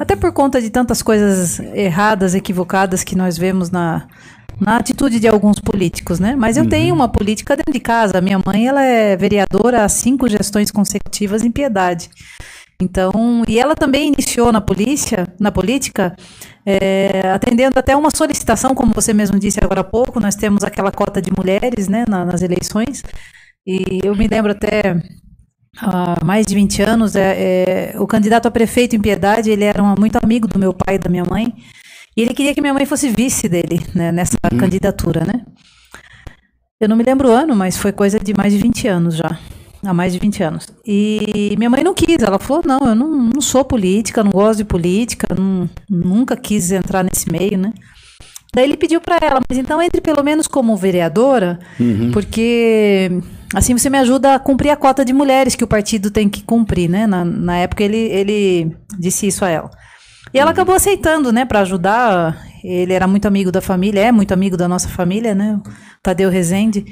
[0.00, 4.06] Até por conta de tantas coisas erradas, equivocadas que nós vemos na,
[4.60, 6.34] na atitude de alguns políticos, né?
[6.36, 8.20] Mas eu tenho uma política dentro de casa.
[8.20, 12.10] Minha mãe, ela é vereadora há cinco gestões consecutivas em Piedade.
[12.80, 16.14] Então, e ela também iniciou na polícia, na política,
[16.64, 20.92] é, atendendo até uma solicitação, como você mesmo disse agora há pouco, nós temos aquela
[20.92, 23.02] cota de mulheres, né, na- nas eleições,
[23.66, 24.96] e eu me lembro até
[25.80, 29.82] há mais de 20 anos, é, é, o candidato a prefeito em Piedade, ele era
[29.82, 31.52] um- muito amigo do meu pai e da minha mãe,
[32.18, 35.44] e ele queria que minha mãe fosse vice dele, né, nessa candidatura, né.
[36.80, 39.38] Eu não me lembro o ano, mas foi coisa de mais de 20 anos já.
[39.84, 40.66] Há mais de 20 anos.
[40.84, 42.20] E minha mãe não quis.
[42.20, 46.72] Ela falou: não, eu não, não sou política, não gosto de política, não- nunca quis
[46.72, 47.72] entrar nesse meio, né?
[48.54, 51.58] Daí ele pediu para ela, mas então entre pelo menos como vereadora,
[52.12, 53.10] porque
[53.54, 56.42] assim você me ajuda a cumprir a cota de mulheres que o partido tem que
[56.42, 57.06] cumprir, né?
[57.06, 59.70] Na, na época ele, ele disse isso a ela.
[60.32, 62.44] E ela acabou aceitando, né, para ajudar.
[62.62, 65.60] Ele era muito amigo da família, é muito amigo da nossa família, né?
[65.64, 65.70] O
[66.02, 66.84] Tadeu Rezende.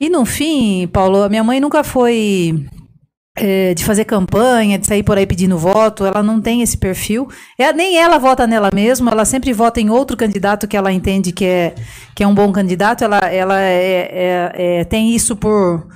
[0.00, 2.66] E no fim, Paulo, a minha mãe nunca foi
[3.36, 7.28] é, de fazer campanha, de sair por aí pedindo voto, ela não tem esse perfil.
[7.58, 11.32] É, nem ela vota nela mesma, ela sempre vota em outro candidato que ela entende
[11.32, 11.74] que é,
[12.14, 13.04] que é um bom candidato.
[13.04, 15.86] Ela, ela é, é, é, tem isso por,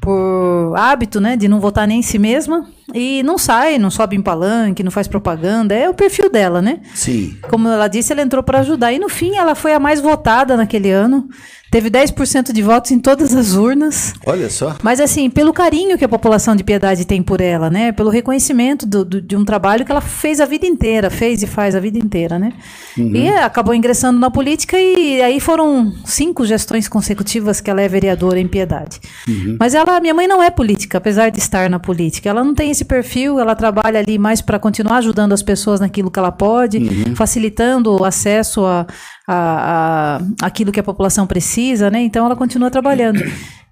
[0.00, 2.68] por hábito, né, de não votar nem em si mesma.
[2.94, 5.74] E não sai, não sobe em palanque, não faz propaganda.
[5.74, 6.80] É o perfil dela, né?
[6.94, 7.36] Sim.
[7.48, 8.92] Como ela disse, ela entrou para ajudar.
[8.92, 11.28] E no fim, ela foi a mais votada naquele ano.
[11.70, 14.12] Teve 10% de votos em todas as urnas.
[14.26, 14.76] Olha só.
[14.82, 17.92] Mas assim, pelo carinho que a população de Piedade tem por ela, né?
[17.92, 21.46] Pelo reconhecimento do, do, de um trabalho que ela fez a vida inteira, fez e
[21.46, 22.52] faz a vida inteira, né?
[22.98, 23.14] Uhum.
[23.14, 28.40] E acabou ingressando na política e aí foram cinco gestões consecutivas que ela é vereadora
[28.40, 28.98] em Piedade.
[29.28, 29.56] Uhum.
[29.60, 32.28] Mas ela, minha mãe não é política, apesar de estar na política.
[32.28, 36.10] Ela não tem esse perfil, ela trabalha ali mais para continuar ajudando as pessoas naquilo
[36.10, 37.16] que ela pode, Uhum.
[37.16, 38.86] facilitando o acesso a,
[39.28, 42.00] a, a aquilo que a população precisa, né?
[42.02, 43.20] Então ela continua trabalhando.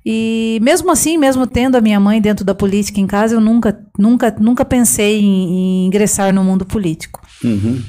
[0.06, 3.78] E mesmo assim, mesmo tendo a minha mãe dentro da política em casa, eu nunca,
[3.98, 7.20] nunca, nunca pensei em, em ingressar no mundo político.
[7.44, 7.82] Uhum.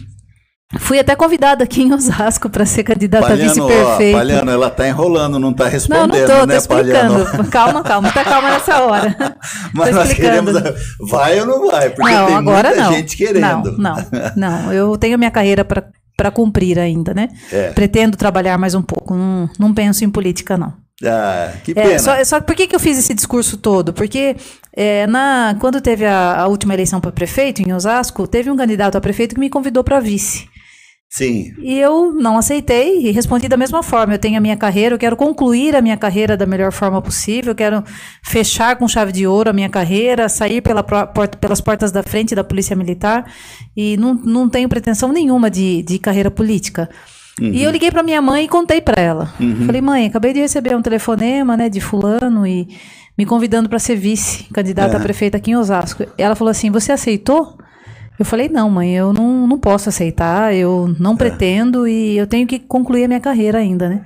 [0.78, 4.18] Fui até convidada aqui em Osasco para ser candidata Palhano, vice-prefeito.
[4.18, 7.26] Palhano, ela tá enrolando, não tá Não, respondendo, não tô, tô né, explicando.
[7.26, 7.46] Palhano?
[7.50, 9.16] Calma, calma, tá calma nessa hora.
[9.74, 10.54] Mas tô nós explicando.
[10.54, 10.86] queremos.
[11.10, 11.90] Vai ou não vai?
[11.90, 12.94] Porque não, tem agora muita não.
[12.94, 13.42] gente querendo.
[13.80, 13.96] Não, não,
[14.36, 14.72] não.
[14.74, 17.30] Eu tenho minha carreira para cumprir ainda, né?
[17.52, 17.72] É.
[17.72, 19.16] Pretendo trabalhar mais um pouco.
[19.16, 20.72] Não, não penso em política, não.
[21.04, 22.00] Ah, que É, pena.
[22.00, 23.92] só, só que por que, que eu fiz esse discurso todo?
[23.92, 24.36] Porque
[24.76, 28.98] é, na, quando teve a, a última eleição para prefeito, em Osasco, teve um candidato
[28.98, 30.48] a prefeito que me convidou para vice.
[31.12, 31.54] Sim.
[31.58, 34.14] E eu não aceitei e respondi da mesma forma.
[34.14, 37.52] Eu tenho a minha carreira, eu quero concluir a minha carreira da melhor forma possível,
[37.52, 37.84] eu quero
[38.24, 42.36] fechar com chave de ouro a minha carreira, sair pela porta- pelas portas da frente
[42.36, 43.26] da Polícia Militar
[43.76, 46.88] e não, não tenho pretensão nenhuma de, de carreira política.
[47.42, 49.34] E eu liguei para minha mãe e contei para ela.
[49.66, 52.68] Falei, mãe, acabei de receber um telefonema né, de fulano e
[53.18, 56.06] me convidando para ser vice, candidata a prefeita aqui em Osasco.
[56.18, 57.58] Ela falou assim: Você aceitou?
[58.20, 62.46] Eu falei, não, mãe, eu não, não posso aceitar, eu não pretendo e eu tenho
[62.46, 64.04] que concluir a minha carreira ainda, né?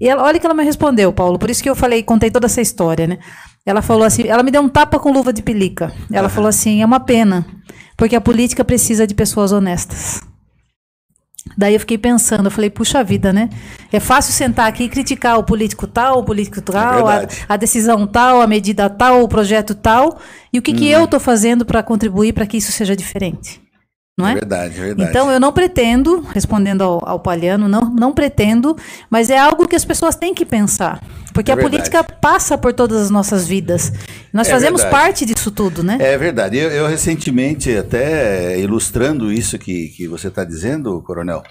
[0.00, 2.46] E ela, olha que ela me respondeu, Paulo, por isso que eu falei, contei toda
[2.46, 3.18] essa história, né?
[3.64, 5.92] Ela falou assim, ela me deu um tapa com luva de pelica.
[6.12, 7.46] Ela falou assim, é uma pena,
[7.96, 10.20] porque a política precisa de pessoas honestas.
[11.56, 13.48] Daí eu fiquei pensando, eu falei, puxa vida, né?
[13.92, 17.44] É fácil sentar aqui e criticar o político tal, o político tal, a, verdade.
[17.48, 20.18] a decisão tal, a medida tal, o projeto tal.
[20.52, 23.60] E o que, que eu estou fazendo para contribuir para que isso seja diferente?
[24.20, 24.34] Não É é?
[24.34, 25.10] verdade, é verdade.
[25.10, 28.76] Então, eu não pretendo, respondendo ao, ao Palhano, não, não pretendo,
[29.08, 31.00] mas é algo que as pessoas têm que pensar.
[31.32, 31.76] Porque É a verdade.
[31.76, 33.92] política passa por todas as nossas vidas.
[34.32, 35.02] Nós É fazemos verdade.
[35.04, 35.96] parte disso tudo, né?
[36.00, 36.56] É verdade.
[36.58, 41.42] Eu, eu recentemente, até ilustrando isso que, que você está dizendo, Coronel,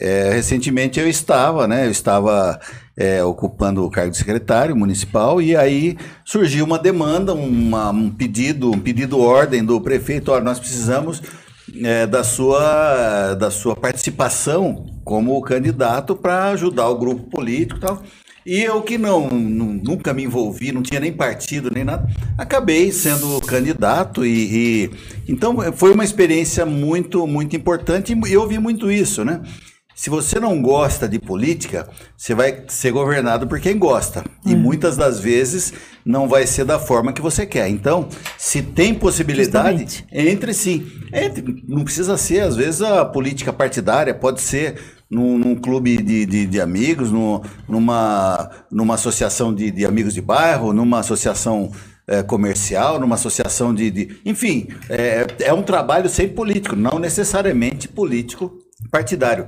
[0.00, 1.86] é, recentemente eu estava, né?
[1.86, 2.58] Eu estava
[2.96, 8.70] é, ocupando o cargo de secretário municipal e aí surgiu uma demanda, uma- um pedido,
[8.70, 11.22] um pedido ordem do prefeito, olha, nós precisamos
[11.82, 18.02] é, da sua da sua participação como candidato para ajudar o grupo político e tal.
[18.44, 22.90] E eu que não, nu- nunca me envolvi, não tinha nem partido nem nada, acabei
[22.90, 24.90] sendo candidato e, e-
[25.28, 29.40] então foi uma experiência muito muito importante e eu vi muito isso, né?
[29.94, 34.24] Se você não gosta de política, você vai ser governado por quem gosta.
[34.44, 35.72] E muitas das vezes
[36.04, 37.68] não vai ser da forma que você quer.
[37.68, 40.06] Então, se tem possibilidade, Justamente.
[40.12, 40.86] entre sim.
[41.12, 41.62] Entre.
[41.68, 44.80] Não precisa ser, às vezes, a política partidária, pode ser
[45.10, 50.22] num, num clube de, de, de amigos, no- numa, numa associação de, de amigos de
[50.22, 51.70] bairro, numa associação
[52.08, 53.90] eh, comercial, numa associação de.
[53.90, 58.52] de- enfim, é, é um trabalho sempre político, não necessariamente político
[58.90, 59.46] partidário.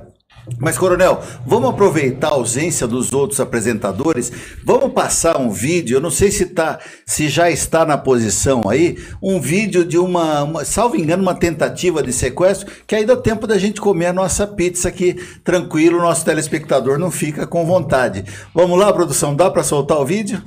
[0.59, 4.31] Mas, Coronel, vamos aproveitar a ausência dos outros apresentadores.
[4.63, 5.97] Vamos passar um vídeo.
[5.97, 8.97] Eu não sei se, tá, se já está na posição aí.
[9.21, 12.71] Um vídeo de uma, uma, salvo engano, uma tentativa de sequestro.
[12.85, 15.97] Que aí dá tempo da gente comer a nossa pizza aqui tranquilo.
[15.97, 18.23] O nosso telespectador não fica com vontade.
[18.53, 19.35] Vamos lá, produção.
[19.35, 20.41] Dá para soltar o vídeo?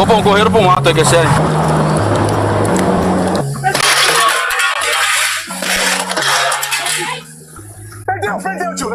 [0.00, 1.30] Opa, um correram pro mato aí, que é sério.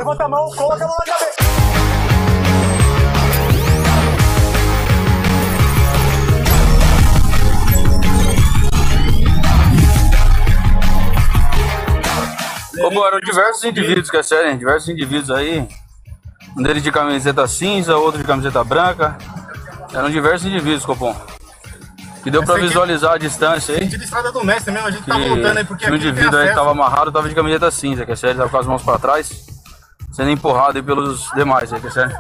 [0.09, 1.39] Levanta a mão, coloca a mão na cabeça.
[12.81, 14.57] Opa, eram diversos indivíduos, que é sério, hein?
[14.57, 15.67] diversos indivíduos aí.
[16.57, 19.15] Um deles de camiseta cinza, outro de camiseta branca.
[19.93, 21.15] Eram diversos indivíduos, Copom.
[22.23, 23.85] Que deu pra Essa aqui- visualizar a distância aí.
[23.85, 26.53] De estrada do mestre mesmo, a gente tá voltando aí porque o aqui indivíduo aí
[26.53, 29.45] tava amarrado tava de camiseta cinza, que é sério, tava com as mãos pra trás,
[30.19, 32.17] sendo empurrado aí pelos demais aí, que é sério.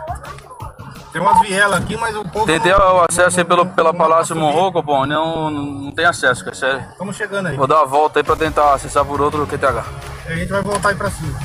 [1.11, 2.45] Tem umas vielas aqui, mas o povo.
[2.45, 6.53] Tentei o acesso aí pelo, pela Palácio Morro, copom, não, não tem acesso, que é
[6.53, 6.85] sério.
[6.91, 7.57] Estamos chegando aí.
[7.57, 9.83] Vou dar uma volta aí pra tentar acessar por outro QTH.
[10.27, 11.37] A gente vai voltar aí pra cima.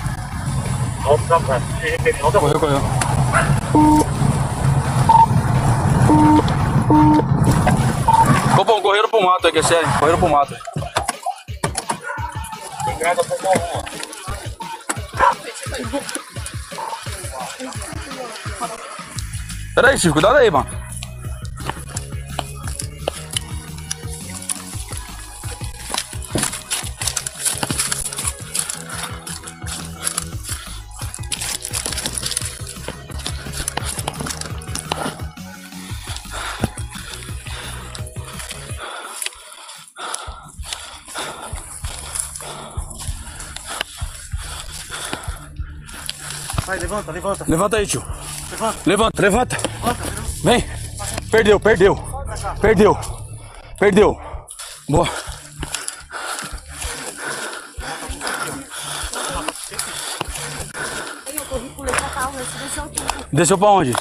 [2.39, 2.81] Correu, correu.
[8.55, 9.89] Copom, correram pro mato aí, que é sério.
[9.99, 10.55] Correram pro mato.
[12.97, 13.17] Pera
[19.95, 20.67] aí, Chico, cuidado aí, mano.
[46.67, 47.45] Vai, levanta, levanta.
[47.47, 48.03] Levanta aí, tio.
[48.87, 49.23] Levanta.
[49.23, 49.57] Levanta.
[50.45, 50.65] Vem.
[51.31, 51.99] Perdeu, perdeu.
[52.61, 52.97] Perdeu.
[53.79, 54.21] Perdeu.
[54.89, 55.09] Boa.
[63.33, 63.93] Desceu pra onde?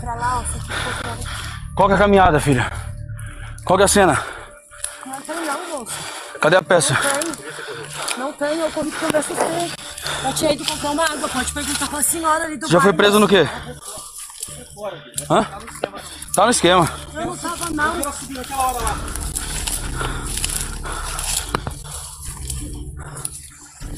[0.00, 1.74] Pra lá, ó.
[1.74, 2.70] Qual que é a caminhada, filha?
[3.64, 4.22] Qual que é a cena?
[5.06, 5.92] Não tem não, moço.
[6.40, 6.94] Cadê a peça?
[6.94, 7.42] Não tem.
[8.18, 9.81] Não tem, eu corri me assustei.
[10.24, 12.92] Eu tinha ido comprar uma água, pode perguntar com a senhora ali do Já foi
[12.92, 13.48] preso no quê?
[15.30, 15.46] Hã?
[16.34, 16.90] Tá no esquema.
[17.14, 17.94] Eu não tava não.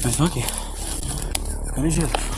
[0.02, 0.44] Mas estão aqui.
[1.66, 2.33] Fica ligeiro.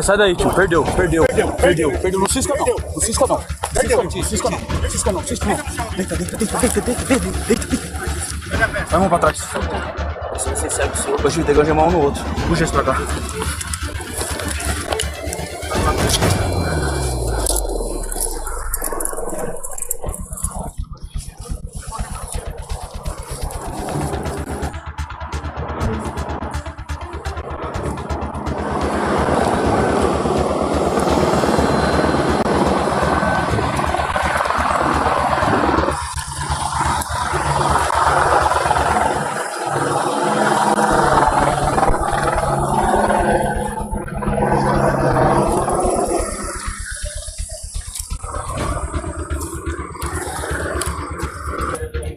[0.00, 0.50] Vai, sai daí, tio.
[0.54, 1.24] Perdeu, perdeu.
[1.26, 1.90] Perdeu, perdeu.
[1.98, 2.20] Perdeu.
[2.20, 2.66] Não cisca não.
[2.66, 3.44] Não cisca não.
[3.74, 4.02] Perdeu.
[4.02, 4.58] Não cisca não.
[4.88, 5.22] Cisca não.
[5.22, 5.56] Cisca não.
[5.94, 8.86] Deita, deita, deita, deita, deita, deita, deita.
[8.88, 9.46] Vai, mão pra trás.
[10.32, 11.16] Você segue o seu.
[11.22, 12.24] Hoje tem que algemar um no outro.
[12.48, 12.96] Puxa esse pra cá.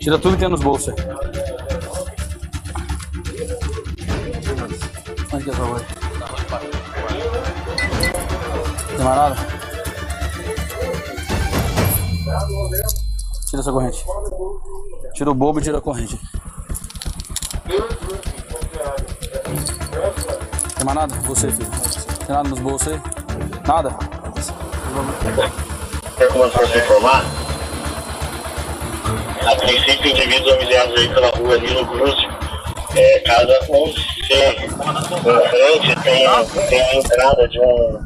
[0.04, 0.93] Tira tudo que tem nos bolsos.
[5.34, 5.86] Onde que é coisa?
[8.97, 9.36] Tem mais nada?
[13.47, 14.06] Tira essa corrente.
[15.14, 16.20] Tira o bobo e tira a corrente.
[20.76, 21.16] Tem mais nada?
[21.16, 21.72] Você, filho.
[22.28, 23.01] Tem nada nos bolsos aí?
[23.66, 23.91] Nada?
[26.18, 27.43] Tem como você informar?
[29.46, 32.16] A princípio, indivíduos homicidados aí pela rua Nilo Cruz,
[32.96, 34.34] É casa com C.
[34.34, 36.28] Em frente tem,
[36.70, 38.00] tem a entrada de um,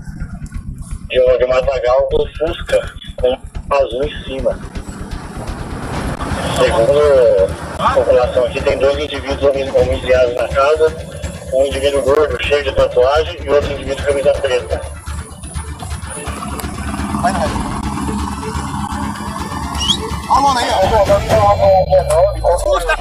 [1.10, 3.38] de um de uma vagal do Fusca com
[3.76, 4.58] azul em cima.
[6.58, 10.96] Segundo a população aqui, tem dois indivíduos homi- homicidados na casa,
[11.54, 14.77] um indivíduo gordo, cheio de tatuagem, e outro indivíduo com camisa preta.
[21.68, 22.60] Ó.
[22.60, 22.96] Fusca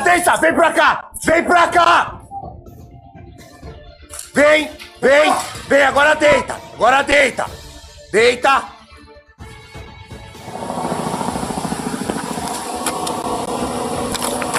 [0.00, 1.10] Deixa, vem pra cá!
[1.24, 2.20] Vem pra cá!
[4.34, 4.70] Vem,
[5.00, 5.34] vem,
[5.68, 6.56] vem, agora deita!
[6.74, 7.46] Agora deita!
[8.12, 8.62] Deita!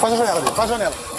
[0.00, 1.09] Faz a janela faz a janela.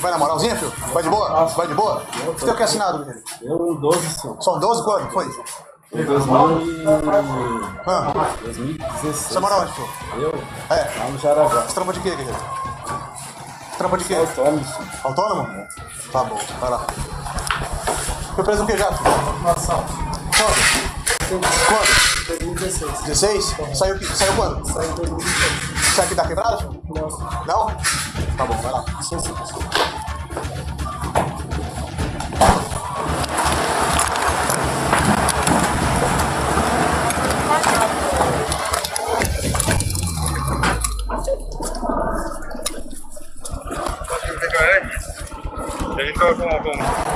[0.00, 0.72] Vai na moralzinha, filho?
[0.92, 1.46] Vai de boa?
[1.46, 2.02] Vai de boa?
[2.36, 3.22] Você tem o que assinado, Guilherme?
[3.42, 4.36] Eu 12 sim.
[4.40, 5.10] São 12 quando?
[5.10, 5.26] Foi?
[5.92, 6.80] 2000
[7.86, 9.16] Ah, 2016.
[9.16, 9.88] você mora onde, filho?
[10.20, 10.42] Eu?
[10.76, 10.98] É.
[10.98, 11.62] Lá no Jaraguá.
[11.62, 12.38] Você trampa de quê, Guilherme?
[13.76, 14.14] Trampa de quê?
[14.14, 14.90] Autônomo, sim.
[15.04, 15.66] Autônomo?
[16.12, 16.86] Tá bom, vai lá.
[18.34, 19.10] Foi preso o que já, filho?
[19.42, 19.74] Nossa.
[20.36, 21.40] Quando?
[21.66, 22.10] Quando?
[22.40, 23.00] 2016.
[23.02, 23.56] 16?
[23.74, 24.66] Saiu, que- saiu quando?
[24.72, 25.94] Saiu em 2016.
[25.96, 26.56] Sai aqui da quebrada?
[26.58, 26.80] filho?
[26.88, 27.08] Não.
[27.46, 27.76] Não?
[28.40, 28.82] Tá bom, vai lá.
[29.02, 29.60] Sim, sim, sim.
[45.98, 47.09] Ele tá com, com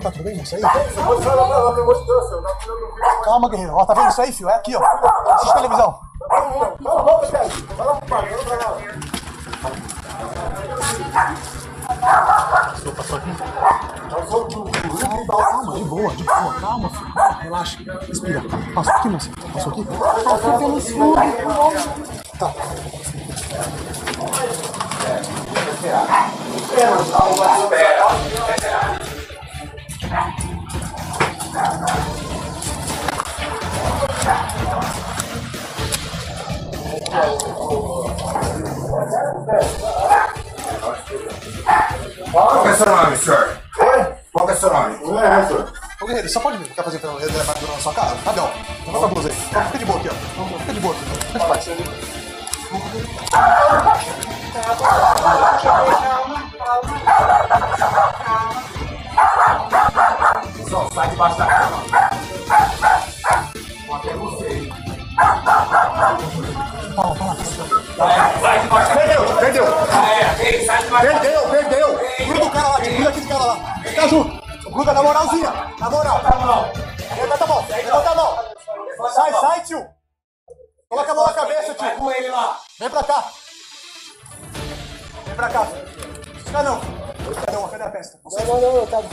[0.00, 0.62] Tá tudo bem, isso aí?
[3.24, 3.74] Calma, guerreiro.
[3.74, 4.48] Ó, tá vendo isso aí, filho?
[4.48, 4.82] É aqui, ó.
[5.34, 5.98] Assiste televisão.
[15.28, 16.54] Calma, de boa, de boa.
[16.60, 17.12] Calma, filho.
[17.40, 17.78] Relaxa.
[18.06, 18.42] Respira.
[18.74, 19.30] Passou aqui, moça.
[19.52, 19.84] Passou aqui?
[22.38, 22.52] Tá.
[42.32, 43.58] Qual que é seu nome, senhor?
[44.32, 44.96] Qual que é seu nome?
[46.00, 46.68] Ô, guerreiro, só pode vir.
[46.68, 48.16] Quer fazer então, levar na sua casa?
[48.24, 48.48] Cadê, ó?
[48.86, 49.34] Levanta a blusa aí.
[49.66, 50.58] Fica de boa aqui, ó.
[50.58, 51.04] Fica de boa aqui.
[51.04, 51.64] Fica de paz.
[60.70, 61.82] Só sai debaixo da cama.
[74.90, 75.52] Na moralzinha.
[75.78, 76.20] Na moral.
[77.16, 77.64] Levanta a mão.
[77.68, 78.38] Levanta a mão.
[79.12, 79.86] Sai, sai, tio.
[80.88, 81.90] Coloca a mão na cabeça, tio.
[81.96, 82.58] com ele lá.
[82.80, 83.24] Vem pra cá.
[85.24, 85.66] Vem pra cá.
[86.44, 86.80] Fica não.
[87.46, 87.68] Cadê uma?
[87.68, 88.20] Cadê a peça?
[88.24, 88.76] Não, não, não.
[88.76, 89.08] Eu tava.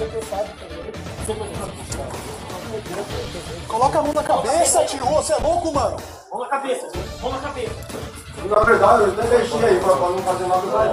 [3.68, 5.06] Coloca a mão na cabeça, tio.
[5.06, 5.98] Você é louco, mano.
[6.32, 6.88] Mão na cabeça,
[7.22, 7.76] mão na cabeça.
[8.48, 10.86] Na verdade, eu até deixei aí pra, pra não fazer nada pra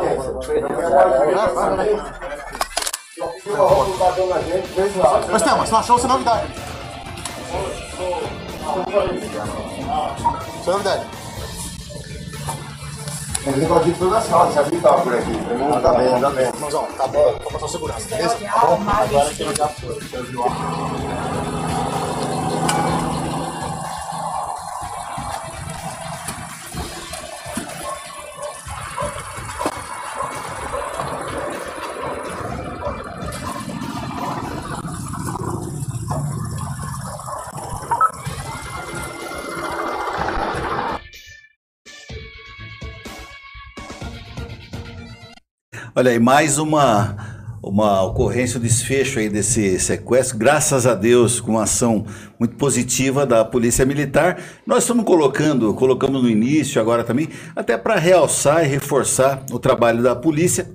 [4.16, 4.68] gente.
[5.30, 6.46] Mas tem, mas você achou essa novidade?
[10.60, 11.06] Essa novidade.
[13.44, 15.32] Mas ele pode ir toda a sala, se habilitar por aqui.
[15.72, 16.46] Ah, tá bem, tá bem.
[16.46, 18.36] Irmãozão, tá bom, tô passando segurança, beleza?
[18.36, 18.82] Tá bom?
[18.90, 19.98] Agora que eu já foi.
[45.98, 47.16] Olha aí, mais uma,
[47.62, 52.04] uma ocorrência, um desfecho aí desse sequestro, graças a Deus, com uma ação
[52.38, 54.38] muito positiva da Polícia Militar.
[54.66, 60.02] Nós estamos colocando, colocamos no início, agora também, até para realçar e reforçar o trabalho
[60.02, 60.68] da polícia.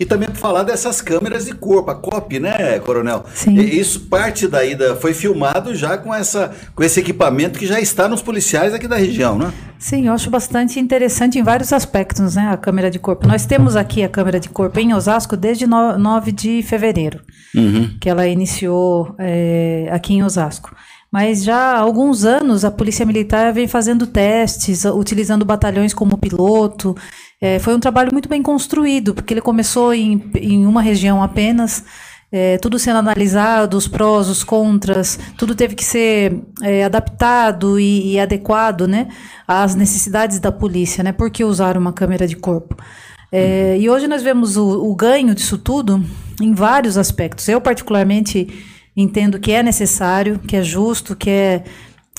[0.00, 3.26] E também para falar dessas câmeras de corpo, a COP, né, Coronel?
[3.34, 3.60] Sim.
[3.60, 8.08] Isso parte daí da, foi filmado já com essa com esse equipamento que já está
[8.08, 9.52] nos policiais aqui da região, né?
[9.82, 13.26] Sim, eu acho bastante interessante em vários aspectos, né, a câmera de corpo.
[13.26, 17.20] Nós temos aqui a câmera de corpo em Osasco desde no- 9 de fevereiro,
[18.00, 20.72] que ela iniciou é, aqui em Osasco.
[21.10, 26.96] Mas já há alguns anos a Polícia Militar vem fazendo testes, utilizando batalhões como piloto.
[27.40, 31.84] É, foi um trabalho muito bem construído, porque ele começou em, em uma região apenas,
[32.32, 38.14] é, tudo sendo analisado, os prós, os contras, tudo teve que ser é, adaptado e,
[38.14, 39.08] e adequado né,
[39.46, 41.12] às necessidades da polícia, né?
[41.12, 42.74] Por que usar uma câmera de corpo?
[43.30, 46.02] É, e hoje nós vemos o, o ganho disso tudo
[46.40, 47.48] em vários aspectos.
[47.48, 48.48] Eu, particularmente,
[48.96, 51.64] entendo que é necessário, que é justo, que é,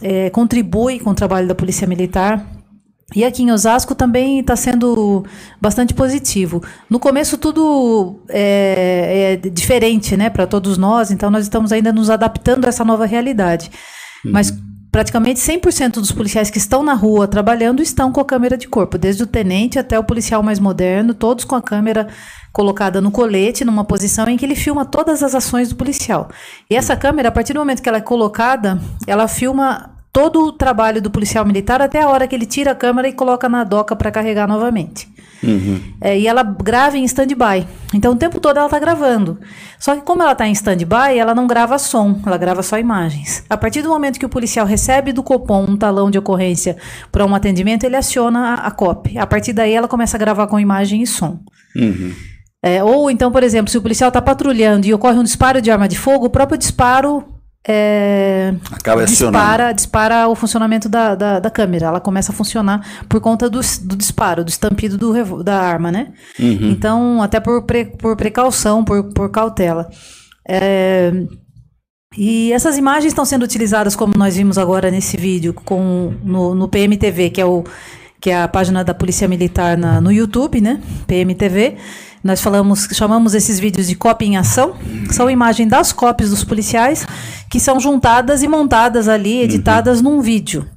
[0.02, 2.46] é, contribui com o trabalho da Polícia Militar.
[3.16, 5.26] E aqui em Osasco também está sendo
[5.62, 6.64] bastante positivo.
[6.90, 11.12] No começo tudo é, é diferente, né, para todos nós.
[11.12, 13.72] Então nós estamos ainda nos adaptando a essa nova realidade.
[14.26, 14.54] Mas
[14.94, 18.96] praticamente 100% dos policiais que estão na rua trabalhando estão com a câmera de corpo,
[18.96, 22.08] desde o tenente até o policial mais moderno, todos com a câmera
[22.54, 26.30] colocada no colete, numa posição em que ele filma todas as ações do policial.
[26.70, 30.52] E essa câmera, a partir do momento que ela é colocada, ela filma todo o
[30.52, 33.64] trabalho do policial militar até a hora que ele tira a câmera e coloca na
[33.64, 35.12] doca para carregar novamente.
[36.00, 37.68] É, e ela grava em stand-by.
[37.94, 39.40] Então o tempo todo ela está gravando.
[39.80, 43.44] Só que como ela está em stand-by, ela não grava som, ela grava só imagens.
[43.50, 46.78] A partir do momento que o policial recebe do Copom um talão de ocorrência
[47.12, 49.18] para um atendimento, ele aciona a, a COP.
[49.18, 51.40] A partir daí ela começa a gravar com imagem e som.
[52.62, 55.70] É, ou então, por exemplo, se o policial está patrulhando e ocorre um disparo de
[55.70, 57.26] arma de fogo, o próprio disparo
[57.66, 61.88] é, Acaba dispara, dispara o funcionamento da, da, da câmera.
[61.88, 66.10] Ela começa a funcionar por conta do, do disparo, do estampido do, da arma, né?
[66.72, 69.90] Então, até por, pre- por precaução, por, por cautela.
[70.48, 71.12] É,
[72.18, 76.68] e essas imagens estão sendo utilizadas, como nós vimos agora nesse vídeo, com, no, no
[76.68, 77.64] PMTV, que é, o,
[78.20, 80.82] que é a página da Polícia Militar na- no YouTube, né?
[81.08, 81.78] PMTV.
[82.24, 84.76] Nós falamos, chamamos esses vídeos de cópia em ação.
[85.12, 87.06] São imagens das cópias dos policiais
[87.54, 90.68] que são juntadas e montadas ali, editadas num vídeo.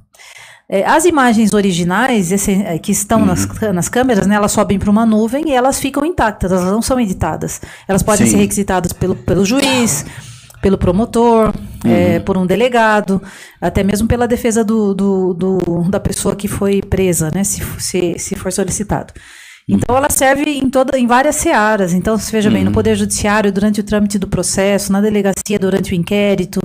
[0.69, 3.73] É, as imagens originais, esse- é, que estão nas, Uhum.
[3.73, 6.99] nas câmeras, né, elas sobem para uma nuvem e elas ficam intactas, elas não são
[6.99, 7.59] editadas.
[7.87, 8.33] Elas podem Sim.
[8.33, 10.05] ser requisitadas pelo, pelo juiz,
[10.61, 11.51] pelo promotor,
[11.83, 11.91] Uhum.
[11.91, 13.19] é, por um delegado,
[13.59, 18.19] até mesmo pela defesa do, do- do- da pessoa que foi presa, né, se, se,
[18.19, 19.13] se for solicitado.
[19.67, 21.93] Então ela serve em toda, em várias searas.
[21.93, 22.69] Então, você veja bem, Uhum.
[22.69, 26.61] no Poder Judiciário, durante o trâmite do processo, na delegacia, durante o inquérito,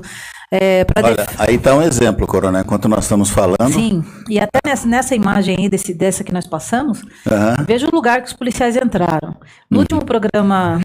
[0.54, 3.72] é, para Olha, aí está um exemplo, Coronel, enquanto nós estamos falando.
[3.72, 7.56] Sim, e até nessa, nessa imagem aí, desse, dessa que nós passamos, Aham.
[7.66, 9.34] veja o lugar que os policiais entraram.
[9.70, 10.78] No último programa,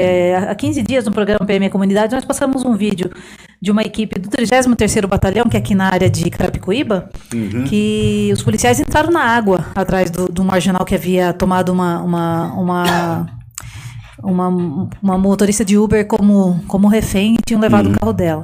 [0.00, 3.08] é, há 15 dias, no programa PM Comunidade, nós passamos um vídeo
[3.60, 7.08] de uma equipe do 33º Batalhão, que é aqui na área de Carapicuíba,
[7.68, 12.02] que os policiais entraram na água, atrás do, do marginal que havia tomado uma...
[12.02, 13.26] uma, uma
[14.22, 14.48] uma,
[15.02, 18.42] uma motorista de Uber como, como refém e tinham levado o carro dela.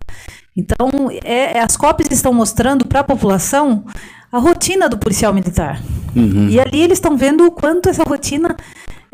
[0.57, 3.85] Então, é, é- as cópias estão mostrando para a população
[4.31, 5.81] a rotina do policial militar.
[6.51, 8.55] E ali eles estão vendo o quanto essa rotina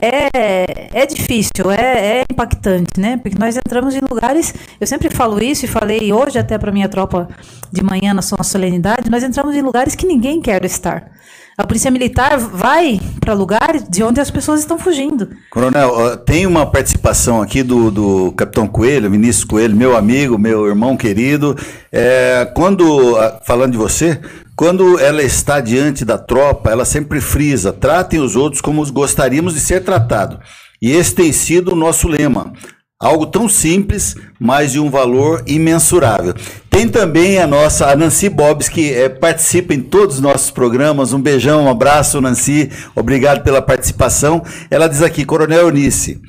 [0.00, 3.16] é, é difícil, é, é impactante, né?
[3.16, 6.88] Porque nós entramos em lugares, eu sempre falo isso e falei hoje até para minha
[6.88, 7.28] tropa
[7.72, 11.10] de manhã na sua solenidade, nós entramos em lugares que ninguém quer estar.
[11.58, 15.28] A polícia militar vai para lugares de onde as pessoas estão fugindo.
[15.50, 20.96] Coronel, tem uma participação aqui do, do Capitão Coelho, Vinícius Coelho, meu amigo, meu irmão
[20.96, 21.56] querido.
[21.90, 24.20] É, quando, ah, falando de você,
[24.54, 29.52] quando ela está diante da tropa, ela sempre frisa: tratem os outros como os gostaríamos
[29.52, 30.38] de ser tratado.
[30.80, 32.52] E esse tem sido o nosso lema.
[33.00, 36.34] Algo tão simples, mas de um valor imensurável.
[36.68, 41.12] Tem também a nossa a Nancy Bobs, que é, participa em todos os nossos programas.
[41.12, 42.70] Um beijão, um abraço, Nancy.
[42.96, 44.42] Obrigado pela participação.
[44.68, 46.20] Ela diz aqui, Coronel Eunice,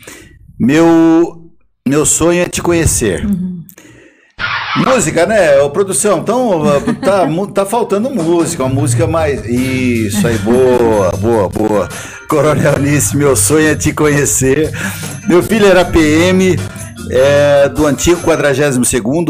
[0.59, 1.49] meu,
[1.87, 3.25] meu sonho é te conhecer.
[4.77, 5.59] Música, né?
[5.61, 6.63] Ô, produção, então
[7.01, 9.43] tá, tá faltando música, uma música mais.
[9.45, 11.89] Isso aí, boa, boa, boa.
[12.29, 14.71] Coronel Nice, meu sonho é te conhecer.
[15.27, 16.55] Meu filho era PM
[17.09, 18.77] é, do antigo 42,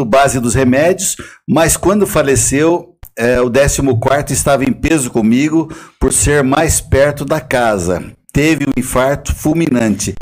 [0.06, 1.16] base dos remédios,
[1.48, 7.40] mas quando faleceu, é, o 14 estava em peso comigo por ser mais perto da
[7.40, 8.04] casa.
[8.32, 10.14] Teve um infarto fulminante.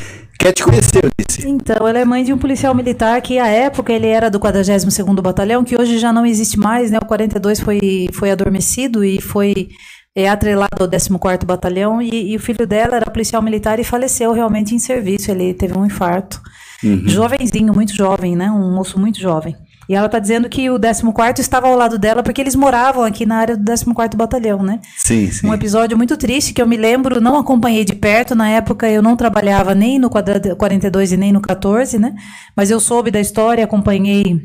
[0.47, 1.45] Quer te conhecer, Eunice?
[1.45, 5.21] Então, ela é mãe de um policial militar que, à época, ele era do 42º
[5.21, 6.99] Batalhão, que hoje já não existe mais, né?
[7.01, 9.67] O 42 foi, foi adormecido e foi
[10.15, 14.31] é, atrelado ao 14º Batalhão, e, e o filho dela era policial militar e faleceu
[14.31, 16.41] realmente em serviço, ele teve um infarto.
[17.05, 18.49] Jovenzinho, muito jovem, né?
[18.49, 19.53] Um moço muito jovem.
[19.89, 23.25] E ela tá dizendo que o 14º estava ao lado dela porque eles moravam aqui
[23.25, 24.79] na área do 14º Batalhão, né?
[24.97, 25.47] Sim, sim.
[25.47, 28.35] Um episódio muito triste que eu me lembro, não acompanhei de perto.
[28.35, 32.13] Na época eu não trabalhava nem no quadra- 42 e nem no 14, né?
[32.55, 34.41] Mas eu soube da história, acompanhei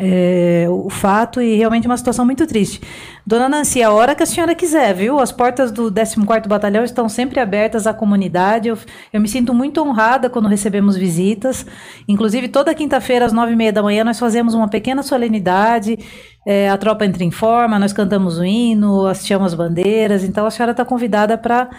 [0.00, 2.80] é, o fato e realmente uma situação muito triste.
[3.24, 5.20] Dona Nancy, a hora que a senhora quiser, viu?
[5.20, 8.68] As portas do 14º Batalhão estão sempre abertas à comunidade.
[8.68, 8.78] Eu,
[9.12, 11.64] eu me sinto muito honrada quando recebemos visitas.
[12.08, 15.98] Inclusive, toda quinta-feira, às nove e meia da manhã, nós fazemos uma pequena solenidade.
[16.44, 20.24] É, a tropa entra em forma, nós cantamos o hino, hasteamos bandeiras.
[20.24, 21.70] Então, a senhora está convidada para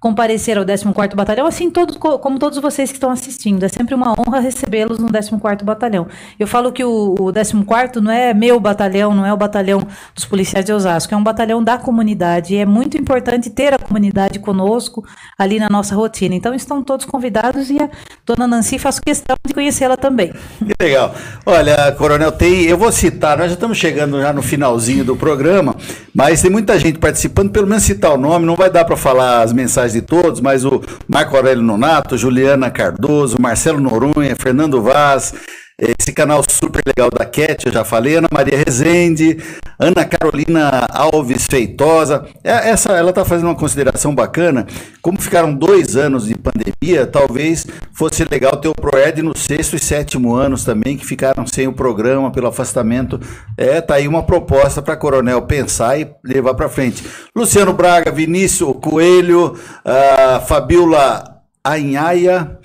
[0.00, 3.62] comparecer ao 14º Batalhão, assim todos, co- como todos vocês que estão assistindo.
[3.64, 6.06] É sempre uma honra recebê-los no 14º Batalhão.
[6.38, 9.82] Eu falo que o, o 14º não é meu batalhão, não é o batalhão
[10.14, 12.54] dos policiais de Osasco, é um batalhão da comunidade.
[12.54, 15.04] E é muito importante ter a comunidade conosco
[15.38, 16.34] ali na nossa rotina.
[16.34, 17.90] Então estão todos convidados e a
[18.24, 20.32] dona Nancy faço questão de conhecê-la também.
[20.58, 21.14] Que legal.
[21.44, 25.76] Olha, Coronel, tem, eu vou citar, nós já estamos chegando já no finalzinho do programa,
[26.14, 29.42] mas tem muita gente participando, pelo menos citar o nome, não vai dar para falar
[29.42, 35.34] as mensagens de todos, mas o Marco Aurélio Nonato, Juliana Cardoso, Marcelo Noronha, Fernando Vaz,
[35.80, 39.38] esse canal super legal da Cat, eu já falei, Ana Maria Rezende,
[39.78, 42.26] Ana Carolina Alves Feitosa.
[42.44, 44.66] É- Essa, ela está fazendo uma consideração bacana.
[45.00, 49.78] Como ficaram dois anos de pandemia, talvez fosse legal ter o Proerd no sexto e
[49.78, 53.18] sétimo anos também, que ficaram sem o programa pelo afastamento.
[53.56, 57.02] É, tá aí uma proposta para Coronel pensar e levar para frente.
[57.34, 61.24] Luciano Braga, Vinícius Coelho, a Fabiola
[61.64, 62.58] Ainhaia,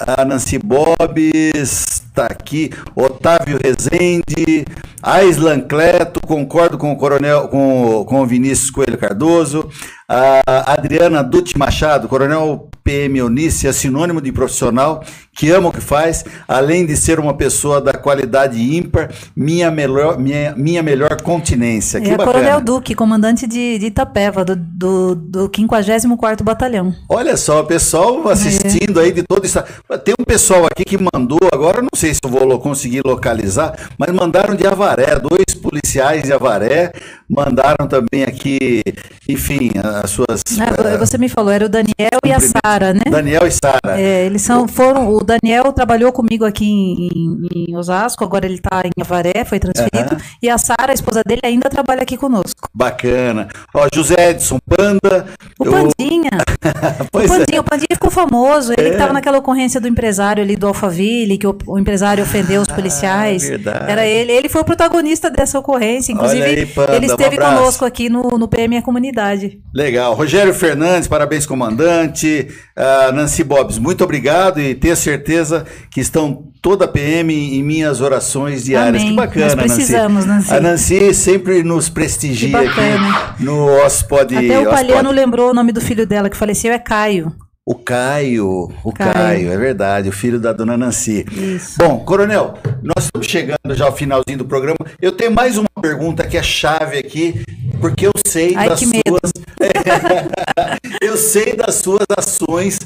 [0.00, 4.64] a Nancy Bobes está aqui, Otávio Rezende,
[5.02, 9.68] Aislan Cleto, concordo com o coronel, com, com o Vinícius Coelho Cardoso,
[10.08, 15.04] a Adriana Dutti Machado, coronel PM Eunice, é sinônimo de profissional
[15.38, 20.18] que ama o que faz, além de ser uma pessoa da qualidade ímpar, minha melhor,
[20.18, 22.00] minha, minha melhor continência.
[22.00, 22.32] Que é bacana.
[22.32, 26.92] Coronel Duque, comandante de, de Itapeva, do, do, do 54º Batalhão.
[27.08, 29.62] Olha só, o pessoal assistindo aí de todo isso.
[30.04, 34.12] Tem um pessoal aqui que mandou, agora não sei se eu vou conseguir localizar, mas
[34.12, 36.92] mandaram de Avaré, dois policiais de Avaré,
[37.28, 38.82] mandaram também aqui,
[39.28, 39.70] enfim,
[40.02, 40.42] as suas.
[40.58, 43.00] Ah, eh, Você me falou, era o Daniel e a Sara, né?
[43.10, 44.00] Daniel e Sara.
[44.00, 45.08] É, eles são, foram.
[45.14, 50.16] O Daniel trabalhou comigo aqui em, em- Osasco, agora ele está em Avaré, foi transferido.
[50.42, 52.68] E a Sara, a esposa dele, ainda trabalha aqui conosco.
[52.74, 53.48] Bacana.
[53.74, 55.26] Ó, José Edson Panda.
[55.58, 56.30] O eu- Pandinha.
[57.12, 57.26] O é.
[57.26, 58.72] Pandinha, o Pandinha ficou famoso.
[58.76, 58.92] Ele É.
[58.92, 63.44] estava naquela ocorrência do empresário ali do Alphaville, que o, o empresário ofendeu os policiais.
[63.44, 63.90] Ah, verdade.
[63.90, 64.32] Era ele.
[64.32, 66.12] Ele foi o protagonista dessa ocorrência.
[66.12, 67.56] Inclusive, aí, Panda, ele um esteve abraço.
[67.56, 69.60] conosco aqui no, no PM a Comunidade.
[69.74, 70.14] Legal.
[70.14, 72.46] Rogério Fernandes, parabéns, comandante.
[72.76, 78.00] Ah, Nancy Bobs, muito obrigado e tenha certeza que estão toda a PM em minhas
[78.00, 79.02] orações diárias.
[79.02, 79.10] Amém.
[79.10, 80.54] Que bacana, Nós precisamos, Nancy.
[80.54, 84.36] A Nancy sempre nos prestigia aqui no Ospod.
[84.36, 84.70] Até o.
[84.70, 87.34] Palhano lembrou o nome do filho dela, que faleceu, é Caio.
[87.68, 89.12] O Caio, o Caio.
[89.12, 89.52] Caio.
[89.52, 91.26] é verdade, o filho da dona Nancy.
[91.30, 91.76] Isso.
[91.76, 94.78] Bom, Coronel, nós estamos chegando já ao finalzinho do programa.
[94.98, 97.44] Eu tenho mais uma pergunta que é chave aqui,
[97.78, 99.32] porque eu sei Ai, das suas.
[101.02, 102.78] eu sei das suas ações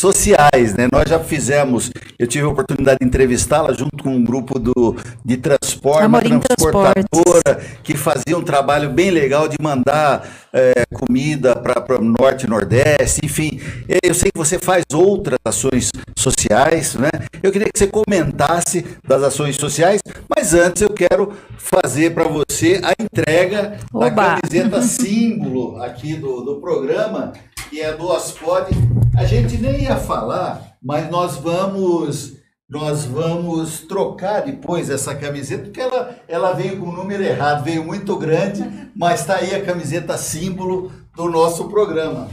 [0.00, 0.88] sociais, né?
[0.92, 5.36] Nós já fizemos, eu tive a oportunidade de entrevistá-la junto com um grupo do, de
[5.36, 12.04] transporte, Amorim transportadora, que fazia um trabalho bem legal de mandar é, comida para o
[12.04, 13.60] norte e nordeste, enfim.
[14.02, 17.10] Eu sei que você faz outras ações sociais, né?
[17.42, 22.80] Eu queria que você comentasse das ações sociais, mas antes eu quero fazer para você
[22.82, 24.40] a entrega da Oba.
[24.40, 27.32] camiseta símbolo aqui do, do programa,
[27.68, 28.70] que é do Ospod.
[29.16, 32.36] A gente nem ia falar, mas nós vamos
[32.68, 37.84] nós vamos trocar depois essa camiseta, porque ela, ela veio com o número errado, veio
[37.84, 42.28] muito grande, mas está aí a camiseta símbolo do nosso programa.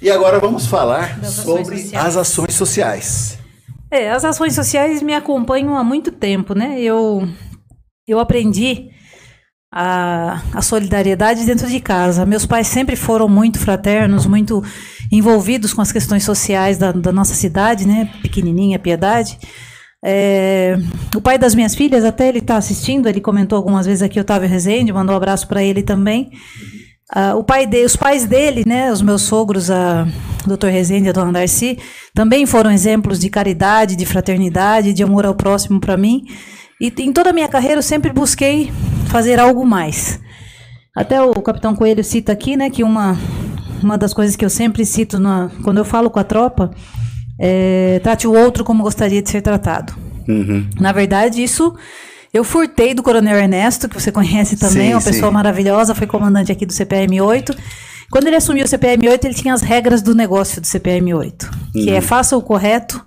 [0.00, 2.06] E agora vamos falar ações sobre sociais.
[2.06, 3.38] as ações sociais.
[3.88, 6.80] É, as ações sociais me acompanham há muito tempo, né?
[6.80, 7.28] Eu,
[8.08, 8.90] eu aprendi
[9.72, 12.26] a, a solidariedade dentro de casa.
[12.26, 14.62] Meus pais sempre foram muito fraternos, muito
[15.10, 18.10] envolvidos com as questões sociais da, da nossa cidade, né?
[18.20, 19.38] Pequenininha, Piedade.
[20.04, 20.76] É,
[21.16, 24.48] o pai das minhas filhas, até ele está assistindo, ele comentou algumas vezes aqui, Otávio
[24.48, 26.30] Rezende, mandou um abraço para ele também.
[27.14, 30.06] Ah, o pai de, os pais dele, né, os meus sogros, a
[30.46, 30.66] Dr.
[30.66, 31.78] Rezende e a Dona Darcy,
[32.14, 36.24] também foram exemplos de caridade, de fraternidade, de amor ao próximo para mim.
[36.80, 38.72] E em toda a minha carreira eu sempre busquei
[39.12, 40.18] fazer algo mais.
[40.96, 43.16] Até o Capitão Coelho cita aqui, né, que uma,
[43.82, 46.70] uma das coisas que eu sempre cito na, quando eu falo com a tropa
[47.38, 49.92] é trate o outro como gostaria de ser tratado.
[50.80, 51.74] Na verdade, isso
[52.32, 55.34] eu furtei do Coronel Ernesto, que você conhece também, Sim, uma pessoa sim.
[55.34, 57.54] maravilhosa, foi comandante aqui do CPM 8.
[58.10, 61.50] Quando ele assumiu o CPM 8, ele tinha as regras do negócio do CPM 8,
[61.72, 63.04] que é faça o correto,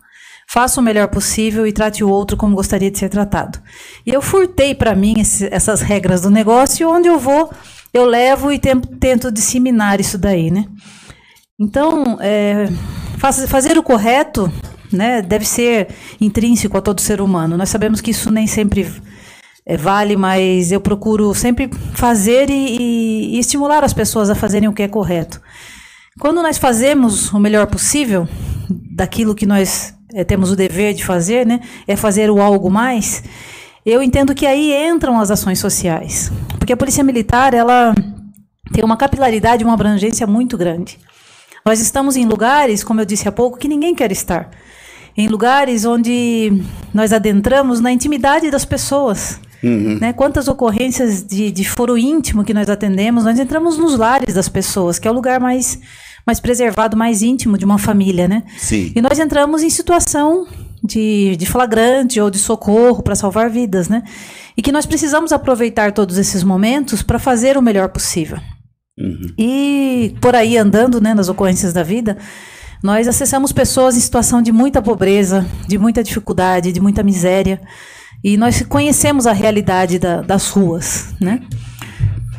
[0.47, 3.59] faça o melhor possível e trate o outro como gostaria de ser tratado.
[4.05, 7.51] E eu furtei para mim esse- essas regras do negócio, onde eu vou,
[7.93, 10.65] eu levo e tento, tento disseminar isso daí, né?
[11.59, 12.67] Então, é,
[13.17, 14.51] faz- fazer o correto
[14.91, 15.87] né, deve ser
[16.21, 17.57] intrínseco a todo ser humano.
[17.57, 18.89] Nós sabemos que isso nem sempre
[19.67, 24.73] é, vale, mas eu procuro sempre fazer e- e estimular as pessoas a fazerem o
[24.73, 25.41] que é correto.
[26.19, 28.27] Quando nós fazemos o melhor possível
[28.69, 33.21] daquilo que nós é, temos o dever de fazer, né, é fazer o algo mais,
[33.85, 36.31] eu entendo que aí entram as ações sociais.
[36.57, 37.93] Porque a Polícia Militar, ela
[38.71, 40.97] tem uma capilaridade, uma abrangência muito grande.
[41.63, 44.49] Nós estamos em lugares, como eu disse há pouco, que ninguém quer estar.
[45.15, 46.63] Em lugares onde
[46.93, 49.39] nós adentramos na intimidade das pessoas.
[49.99, 50.13] Né?
[50.13, 54.99] Quantas ocorrências de, de foro íntimo que nós atendemos, nós entramos nos lares das pessoas,
[54.99, 55.79] que é o lugar mais,
[56.25, 58.27] mais preservado, mais íntimo de uma família.
[58.27, 58.43] Né?
[58.57, 58.91] Sim.
[58.95, 60.47] E nós entramos em situação
[60.83, 64.03] de, de flagrante ou de socorro para salvar vidas, né?
[64.57, 68.37] E que nós precisamos aproveitar todos esses momentos para fazer o melhor possível.
[69.37, 72.17] E por aí andando, né, nas ocorrências da vida,
[72.83, 77.59] nós acessamos pessoas em situação de muita pobreza, de muita dificuldade, de muita miséria.
[78.23, 81.41] E nós conhecemos a realidade da- das ruas, né?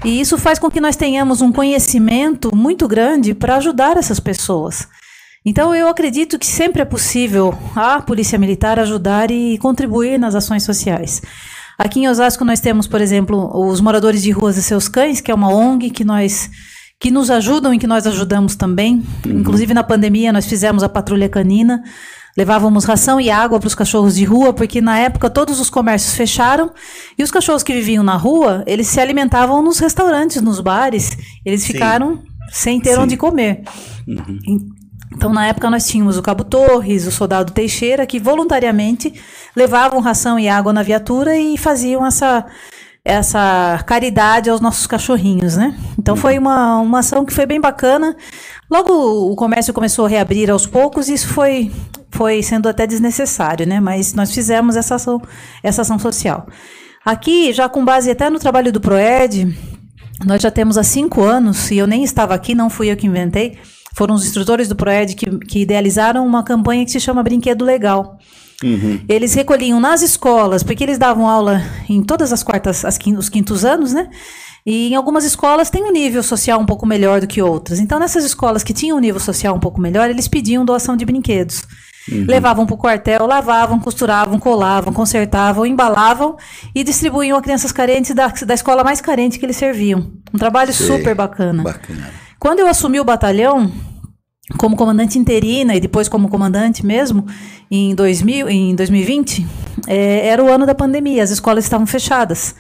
[0.05, 4.87] E isso faz com que nós tenhamos um conhecimento muito grande para ajudar essas pessoas.
[5.45, 10.65] Então, eu acredito que sempre é possível a Polícia Militar ajudar e contribuir nas ações
[10.65, 11.23] sociais.
[11.79, 15.31] Aqui em Osasco nós temos, por exemplo, os moradores de ruas e seus cães, que
[15.31, 16.51] é uma ONG que nós
[16.99, 19.05] que nos ajudam e que nós ajudamos também.
[19.27, 21.83] Inclusive na pandemia nós fizemos a patrulha canina,
[22.37, 26.15] levávamos ração e água para os cachorros de rua, porque na época todos os comércios
[26.15, 26.71] fecharam
[27.19, 31.67] e os cachorros que viviam na rua, eles se alimentavam nos restaurantes, nos bares, eles
[31.67, 33.63] ficaram sem ter onde comer.
[35.13, 39.15] Então, na época, nós tínhamos o Cabo Torres, o soldado Teixeira, que voluntariamente
[39.55, 42.45] levavam ração e água na viatura e faziam essa,
[43.05, 45.75] essa caridade aos nossos cachorrinhos, né?
[45.99, 48.15] Então, foi uma, uma ação que foi bem bacana.
[48.71, 48.93] Logo,
[49.31, 51.71] o comércio começou a reabrir aos poucos e isso foi,
[52.11, 53.79] foi sendo até desnecessário, né?
[53.81, 55.23] Mas nós fizemos essa ação,
[55.63, 56.47] essa ação social.
[57.05, 59.57] Aqui, já com base até no trabalho do PROERD,
[60.25, 63.07] nós já temos há cinco anos, e eu nem estava aqui, não fui eu que
[63.07, 63.57] inventei,
[63.95, 68.19] foram os instrutores do PROED que, que idealizaram uma campanha que se chama Brinquedo Legal.
[69.09, 73.29] Eles recolhiam nas escolas, porque eles davam aula em todas as quartas, as quin- os
[73.29, 74.09] quintos anos, né?
[74.67, 77.79] E em algumas escolas tem um nível social um pouco melhor do que outras.
[77.79, 81.05] Então, nessas escolas que tinham um nível social um pouco melhor, eles pediam doação de
[81.05, 81.63] brinquedos.
[82.09, 86.37] Levavam para o quartel, lavavam, costuravam, colavam, consertavam, embalavam
[86.73, 90.13] e distribuíam a crianças carentes da, da escola mais carente que eles serviam.
[90.33, 90.87] Um trabalho Sei.
[90.87, 91.65] super bacana.
[91.65, 92.11] Bacana.
[92.39, 93.73] Quando eu assumi o batalhão,
[94.57, 97.27] como comandante interina e depois como comandante mesmo,
[97.69, 99.45] em, 2000, em 2020,
[99.89, 102.55] eh, era o ano da pandemia, as escolas estavam fechadas.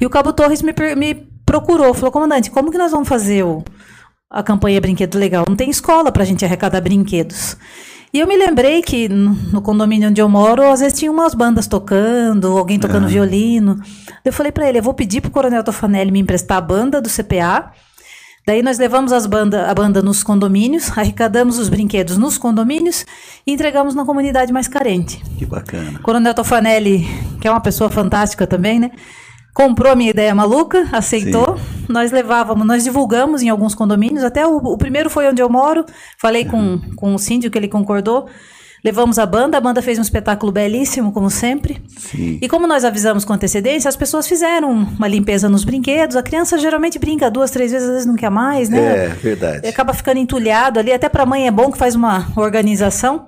[0.00, 3.64] E o Cabo Torres me, me procurou, falou, comandante, como que nós vamos fazer o,
[4.28, 5.44] a campanha Brinquedo Legal.
[5.48, 7.56] Não tem escola para a gente arrecadar brinquedos.
[8.12, 11.66] E eu me lembrei que no, condomínio onde eu moro, às vezes tinha umas bandas
[11.66, 13.80] tocando, alguém tocando violino.
[14.24, 17.08] Eu falei para ele, eu vou pedir pro Coronel Tofanelli me emprestar a banda do
[17.08, 17.72] CPA.
[18.46, 23.04] Daí nós levamos as banda, a banda nos condomínios, arrecadamos os brinquedos nos condomínios
[23.44, 25.20] e entregamos na comunidade mais carente.
[25.36, 25.98] Que bacana.
[25.98, 27.04] Coronel Tofanelli,
[27.40, 28.92] que é uma pessoa fantástica também, né?
[29.56, 31.58] Comprou a minha ideia maluca, aceitou.
[31.88, 35.86] Nós levávamos, nós divulgamos em alguns condomínios, até o, o primeiro foi onde eu moro.
[36.18, 38.28] Falei com, com o síndico, ele concordou.
[38.84, 41.82] Levamos a banda, a banda fez um espetáculo belíssimo, como sempre.
[41.96, 42.38] Sim.
[42.42, 46.16] E como nós avisamos com antecedência, as pessoas fizeram uma limpeza nos brinquedos.
[46.16, 49.06] A criança geralmente brinca duas, três vezes, às vezes não quer mais, né?
[49.06, 49.60] É, verdade.
[49.64, 50.92] E acaba ficando entulhado ali.
[50.92, 53.24] Até para a mãe é bom que faz uma organização.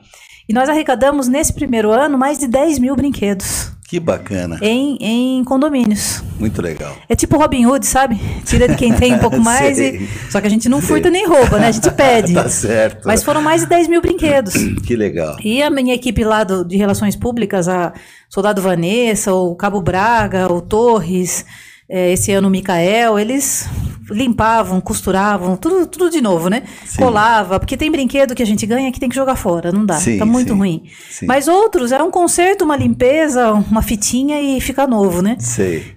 [0.46, 4.58] E nós arrecadamos nesse primeiro ano mais de 10 mil brinquedos Que bacana.
[4.60, 6.22] em, em condomínios.
[6.38, 6.94] Muito legal.
[7.08, 8.20] É tipo Robin Hood, sabe?
[8.44, 9.78] Tira de quem tem um pouco mais.
[9.78, 10.06] E...
[10.30, 11.68] Só que a gente não furta nem rouba, né?
[11.68, 12.34] A gente pede.
[12.38, 13.06] Tá certo.
[13.06, 14.52] Mas foram mais de 10 mil brinquedos.
[14.86, 15.36] Que legal.
[15.42, 17.92] E a minha equipe lá do- de Relações Públicas, a
[18.28, 21.46] Soldado Vanessa, o Cabo Braga, o Torres,
[21.88, 23.68] eh, esse ano o Micael, eles
[24.10, 26.62] limpavam, costuravam, tudo, tudo de novo, né?
[26.84, 26.98] Sim.
[26.98, 29.96] Colava, porque tem brinquedo que a gente ganha que tem que jogar fora, não dá,
[29.96, 30.82] Sim, tá muito sim, ruim.
[31.10, 31.26] sim.
[31.26, 35.36] Mas outros era um conserto, uma limpeza, uma fitinha e fica novo, né?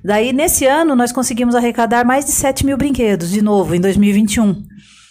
[0.03, 4.63] Daí, nesse ano, nós conseguimos arrecadar mais de 7 mil brinquedos, de novo, em 2021.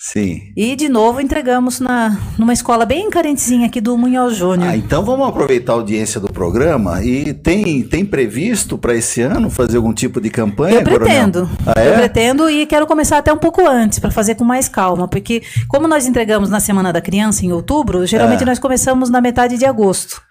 [0.02, 0.40] Sim.
[0.56, 4.70] E, de novo, entregamos na, numa escola bem carentezinha aqui do Munhoz Júnior.
[4.70, 9.50] Ah, então vamos aproveitar a audiência do programa e tem, tem previsto para esse ano
[9.50, 11.50] fazer algum tipo de campanha, Eu pretendo.
[11.66, 11.98] Ah, Eu é?
[11.98, 15.06] pretendo e quero começar até um pouco antes, para fazer com mais calma.
[15.06, 18.46] Porque, como nós entregamos na Semana da Criança, em outubro, geralmente É.
[18.46, 20.22] nós começamos na metade de agosto.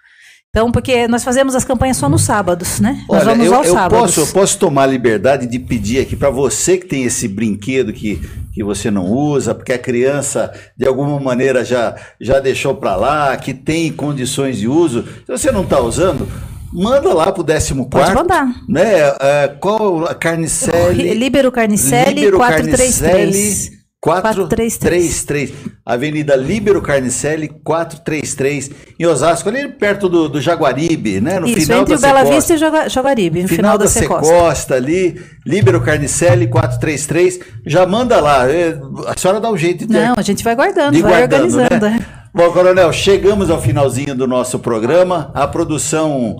[0.52, 3.04] Então, porque nós fazemos as campanhas só nos sábados, né?
[3.08, 4.00] nós Olha, vamos eu, aos eu sábados.
[4.00, 7.92] posso, eu posso tomar a liberdade de pedir aqui para você que tem esse brinquedo
[7.92, 8.20] que,
[8.52, 13.36] que você não usa, porque a criança de alguma maneira já, já deixou para lá,
[13.36, 15.04] que tem condições de uso.
[15.24, 16.26] Se você não está usando,
[16.72, 18.52] manda lá pro 14 Pode mandar.
[18.68, 19.02] Né?
[19.20, 21.14] É, qual a Carnicelli?
[21.14, 23.79] Líbero Carnicelli, Líbero 433.
[24.00, 25.52] 433.
[25.84, 31.38] Avenida Líbero Carnicelli, 433, em Osasco, ali perto do, do Jaguaribe, né?
[31.38, 32.34] No Isso, final entre da o Bela Secosta.
[32.34, 34.24] Vista e o Jaguaribe, no final, da, Secosta.
[34.24, 38.50] Secosta ali, Líbero Carnicelli 433, já manda lá.
[38.50, 41.44] É, A senhora dá um jeito de, Não, a gente vai guardando, de vai guardando,
[41.44, 41.86] organizando.
[41.86, 42.06] né?
[42.16, 42.20] é.
[42.32, 45.30] Bom, Coronel, chegamos ao finalzinho do nosso programa.
[45.34, 46.38] A produção.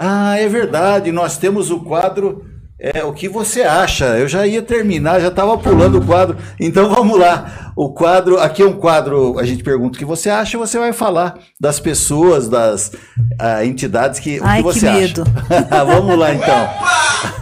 [0.00, 2.44] Ah, é verdade, nós temos o quadro.
[2.82, 4.06] É, o que você acha?
[4.16, 6.38] Eu já ia terminar, já estava pulando o quadro.
[6.58, 7.72] Então vamos lá.
[7.76, 10.92] O quadro, aqui é um quadro, a gente pergunta o que você acha, você vai
[10.94, 12.90] falar das pessoas, das
[13.38, 14.98] ah, entidades que, o Ai, que que você acha.
[14.98, 15.24] medo.
[15.86, 16.68] vamos lá então.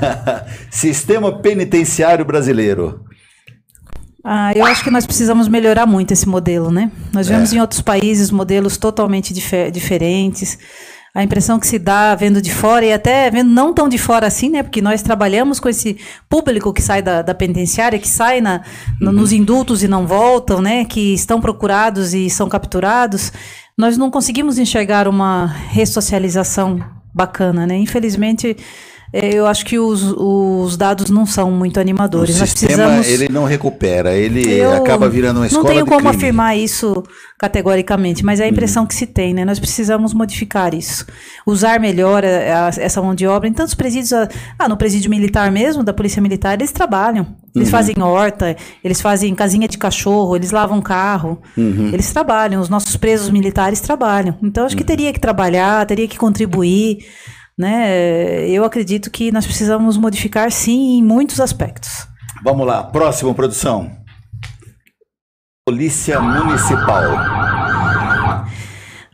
[0.70, 3.04] Sistema penitenciário brasileiro.
[4.24, 6.90] Ah, eu acho que nós precisamos melhorar muito esse modelo, né?
[7.12, 7.34] Nós É.
[7.34, 10.58] vemos em outros países modelos totalmente dife- diferentes.
[11.14, 14.26] A impressão que se dá vendo de fora e até vendo não tão de fora
[14.26, 14.62] assim, né?
[14.62, 15.96] Porque nós trabalhamos com esse
[16.28, 18.62] público que sai da, da penitenciária, que sai na,
[19.00, 20.84] no- nos indultos e não voltam, né?
[20.84, 23.32] Que estão procurados e são capturados.
[23.76, 26.78] Nós não conseguimos enxergar uma ressocialização
[27.14, 27.76] bacana, né?
[27.76, 28.56] Infelizmente,
[29.12, 32.36] eu acho que os, os dados não são muito animadores.
[32.36, 35.86] O Nós sistema precisamos ele não recupera, ele eu acaba virando uma escola Não tenho
[35.86, 36.10] como crime.
[36.12, 36.16] Uhum.
[36.18, 37.02] afirmar isso
[37.38, 39.44] categoricamente, mas é a impressão que se tem, né?
[39.44, 41.06] Nós precisamos modificar isso.
[41.46, 43.48] Usar melhor eh, a- essa mão de obra.
[43.48, 44.28] Em tantos presídios, ah,
[44.58, 47.26] ah, no presídio militar mesmo, da Polícia Militar, eles trabalham.
[47.54, 47.72] Eles Uhum.
[47.72, 51.40] fazem horta, eles fazem casinha de cachorro, eles lavam carro.
[51.56, 51.90] Uhum.
[51.92, 54.36] Eles trabalham, os nossos presos militares trabalham.
[54.42, 54.86] Então, acho que Uhum.
[54.86, 56.98] teria que trabalhar, teria que contribuir.
[57.58, 58.48] Né?
[58.48, 62.06] Eu acredito que nós precisamos modificar, sim, em muitos aspectos.
[62.44, 63.90] Vamos lá, próximo produção.
[65.66, 67.02] Polícia Municipal.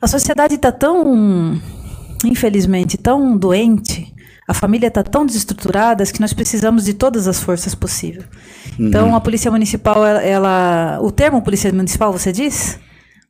[0.01, 1.59] A sociedade está tão,
[2.25, 4.13] infelizmente, tão doente,
[4.47, 8.27] a família está tão desestruturada que nós precisamos de todas as forças possíveis.
[8.79, 9.17] Então, Uhum.
[9.17, 12.79] a polícia municipal, ela, ela- o termo polícia municipal, você diz?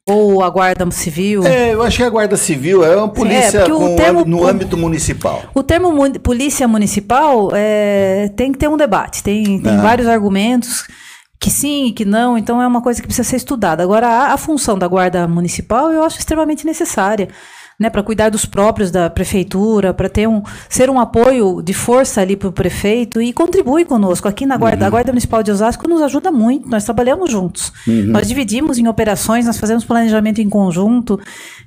[0.06, 1.46] Ou a guarda civil?
[1.46, 4.76] É, eu acho que a Guarda Civil é uma polícia o com termo- no âmbito
[4.76, 5.42] municipal.
[5.54, 9.80] O termo mu- polícia municipal é, tem que ter um debate, tem, tem Ah.
[9.80, 10.86] vários argumentos
[11.40, 13.82] que sim e que não, então é uma coisa que precisa ser estudada.
[13.82, 17.28] Agora, a, a função da guarda municipal eu acho extremamente necessária.
[17.78, 22.20] Né, para cuidar dos próprios da prefeitura, para ter um ser um apoio de força
[22.20, 24.28] ali para o prefeito e contribui conosco.
[24.28, 27.72] Aqui na guarda, a Guarda Municipal de Osasco nos ajuda muito, nós trabalhamos juntos.
[28.12, 31.18] Nós dividimos em operações, nós fazemos planejamento em conjunto.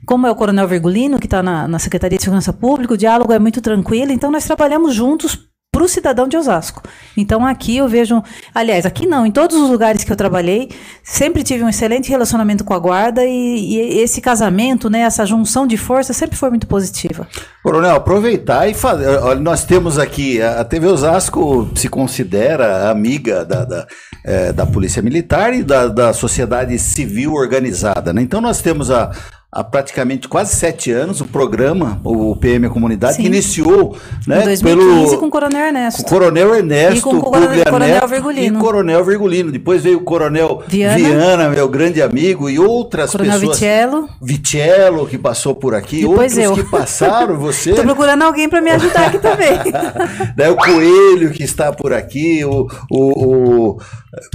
[0.05, 3.33] Como é o Coronel Virgulino, que está na, na Secretaria de Segurança Pública, o diálogo
[3.33, 6.81] é muito tranquilo, então nós trabalhamos juntos para o cidadão de Osasco.
[7.15, 8.23] Então aqui eu vejo,
[8.53, 10.69] aliás, aqui não, em todos os lugares que eu trabalhei,
[11.03, 15.67] sempre tive um excelente relacionamento com a guarda e, e esse casamento, né, essa junção
[15.67, 17.27] de força sempre foi muito positiva.
[17.63, 19.07] Coronel, aproveitar e fazer.
[19.19, 23.87] Olha, nós temos aqui, a TV Osasco se considera amiga da, da,
[24.25, 28.13] eh, da Polícia Militar e da, da sociedade civil organizada.
[28.13, 28.21] Né?
[28.21, 29.11] Então nós temos a,
[29.57, 33.23] há praticamente quase sete anos o programa, o PM Comunidade, Sim.
[33.23, 33.97] que iniciou
[34.27, 36.03] né, em 2015 com o Coronel Ernesto.
[36.03, 38.59] com o Coronel Ernesto, E com o Coronel- Coronel Virgulino.
[38.59, 39.51] E Coronel Virgulino.
[39.51, 40.95] Depois veio o Coronel Viana.
[40.97, 43.57] Viana, meu grande amigo, e outras Coronel pessoas.
[43.57, 44.09] Vitiello.
[44.21, 46.53] Vitiello, que passou por aqui, Depois outros eu.
[46.63, 47.73] que passaram, você.
[47.73, 49.57] Tô procurando alguém para me ajudar aqui também.
[50.37, 53.77] Né, o Coelho que está por aqui, o, o, o-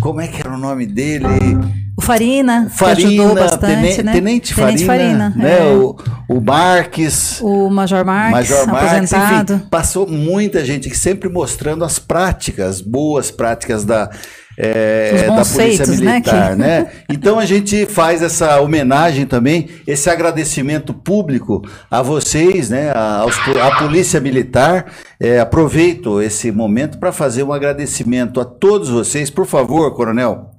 [0.01, 1.27] Como é que era o nome dele?
[1.97, 4.13] O Farina, que Farina, ajudou bastante, Tenente, né?
[4.13, 5.59] Tenente Farina, Farina, né?
[5.59, 5.75] é.
[5.75, 5.97] O,
[6.29, 7.41] o Marques.
[7.43, 9.55] O Major Marques, Major Marques, aposentado.
[9.55, 14.11] enfim, passou muita gente que sempre mostrando as práticas, boas práticas da,
[14.59, 15.55] é, da Polícia
[15.85, 16.91] feitos, né, Militar, que- né?
[17.09, 22.91] Então a gente faz essa homenagem também, esse agradecimento público a vocês, né?
[22.91, 24.93] a- Aos, à Polícia Militar.
[25.21, 29.31] É, aproveito esse momento para fazer um agradecimento a todos vocês.
[29.31, 30.51] Por favor, Coronel,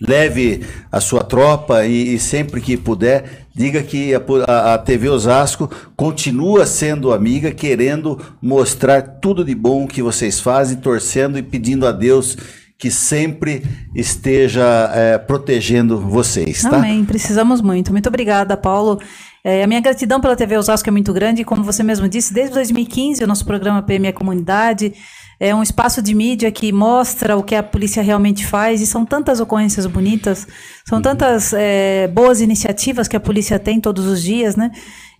[0.00, 5.08] leve a sua tropa e, e sempre que puder, diga que a, a- a TV
[5.08, 11.86] Osasco continua sendo amiga, querendo mostrar tudo de bom que vocês fazem, torcendo e pedindo
[11.86, 12.36] a Deus
[12.78, 13.62] que sempre
[13.94, 16.76] esteja eh, protegendo vocês, tá?
[16.76, 17.92] Amém, precisamos muito.
[17.92, 19.00] Muito obrigada, Paulo.
[19.44, 22.32] É, a minha gratidão pela TV Osasco é muito grande, e como você mesmo disse,
[22.32, 24.94] desde 2015 o nosso programa PM é Comunidade
[25.40, 29.04] é um espaço de mídia que mostra o que a polícia realmente faz e são
[29.04, 30.46] tantas ocorrências bonitas,
[30.86, 34.70] são tantas é, boas iniciativas que a polícia tem todos os dias, né?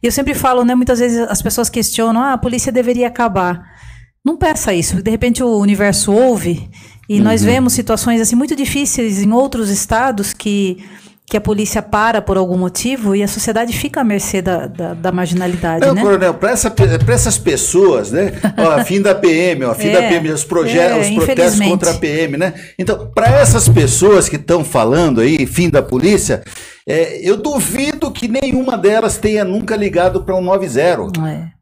[0.02, 0.74] E eu sempre falo, né?
[0.74, 3.62] Muitas vezes as pessoas questionam, ah, a polícia deveria acabar.
[4.24, 6.70] Não peça isso, de repente o universo ouve
[7.09, 7.47] e nós Uhum.
[7.48, 10.78] vemos situações assim muito difíceis em outros estados que,
[11.26, 14.94] que a polícia para por algum motivo e a sociedade fica à mercê da, da,
[14.94, 16.02] da marginalidade, Não, né?
[16.02, 18.32] coronel, para essa, pra essas pessoas, né?
[18.56, 21.90] Ó, fim da PM, ó, fim É, da PM, os, proje- é, os protestos contra
[21.90, 22.52] a PM, né?
[22.78, 26.43] Então, para essas pessoas que estão falando aí, fim da polícia,
[26.86, 31.20] é, eu duvido que nenhuma delas tenha nunca ligado para um 90.
[31.26, 31.53] É.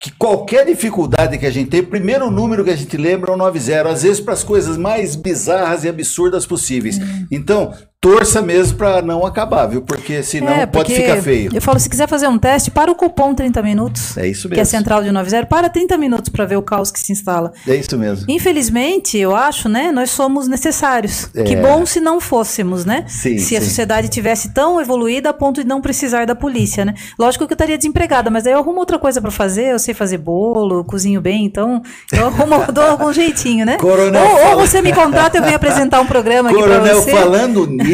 [0.00, 3.34] Que qualquer dificuldade que a gente tem, o primeiro número que a gente lembra é
[3.34, 6.98] o 90, às vezes para as coisas mais bizarras e absurdas possíveis.
[7.30, 9.82] Então, torça mesmo para não acabar, viu?
[9.82, 11.50] Porque senão É, pode porque ficar feio.
[11.52, 14.16] Eu falo, se quiser fazer um teste, para o cupom 30 minutos.
[14.16, 14.70] É isso Que é a mesmo.
[14.70, 17.52] central de 90, para 30 minutos para ver o caos que se instala.
[17.68, 18.24] É isso mesmo.
[18.26, 21.28] Infelizmente, eu acho, né, nós somos necessários.
[21.34, 21.42] É.
[21.42, 23.04] Que bom se não fôssemos, né?
[23.06, 23.66] Sim, se a sim.
[23.66, 26.94] sociedade tivesse tão evoluída a ponto de não precisar da polícia, né?
[27.18, 29.92] Lógico que eu estaria desempregada, mas aí eu arrumo outra coisa para fazer, eu sei
[29.92, 33.76] fazer bolo, cozinho bem, então eu arrumo, dou algum jeitinho, né?
[33.76, 37.10] Coronel ou, ou você me contrata, eu venho apresentar um programa aqui para Coronel, você.
[37.10, 37.89] falando nisso,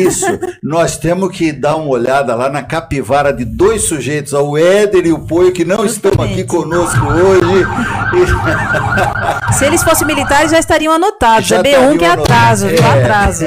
[0.63, 5.13] nós temos que dar uma olhada lá na capivara de dois sujeitos, o Éder e
[5.13, 7.67] o Poio, que não estão aqui conosco hoje.
[9.53, 11.49] Se eles fossem militares, já estariam anotados.
[11.49, 12.79] Já é B1 que é atraso, É.
[12.79, 13.45] atraso.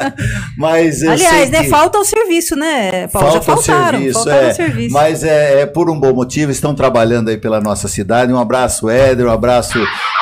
[0.56, 1.64] Mas Aliás, né?
[1.64, 3.30] Falta o serviço, né, Paulo?
[3.30, 3.98] falta já o faltaram.
[3.98, 4.50] serviço, faltaram é.
[4.50, 4.94] o serviço.
[4.94, 8.32] Mas é, é por um bom motivo, estão trabalhando aí pela nossa cidade.
[8.32, 9.78] Um abraço, Éder, um abraço,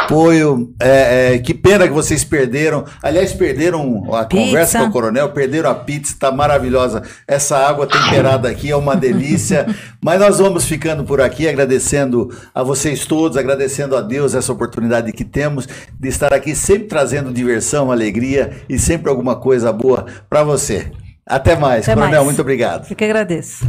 [0.08, 0.70] Poio.
[0.80, 2.84] É, é, que pena que vocês perderam.
[3.02, 7.02] Aliás, perderam a conversa com o coronel, perderam a pizza, está maravilhosa.
[7.26, 9.66] Essa água temperada aqui é uma delícia.
[10.02, 15.12] Mas nós vamos ficando por aqui, agradecendo a vocês todos, agradecendo a Deus essa oportunidade
[15.12, 15.68] que temos
[15.98, 20.90] de estar aqui, sempre trazendo diversão, alegria e sempre alguma coisa boa para você.
[21.26, 22.20] Até mais, Até coronel.
[22.20, 22.24] mais.
[22.24, 22.86] Muito obrigado.
[22.88, 23.66] Eu que agradeço.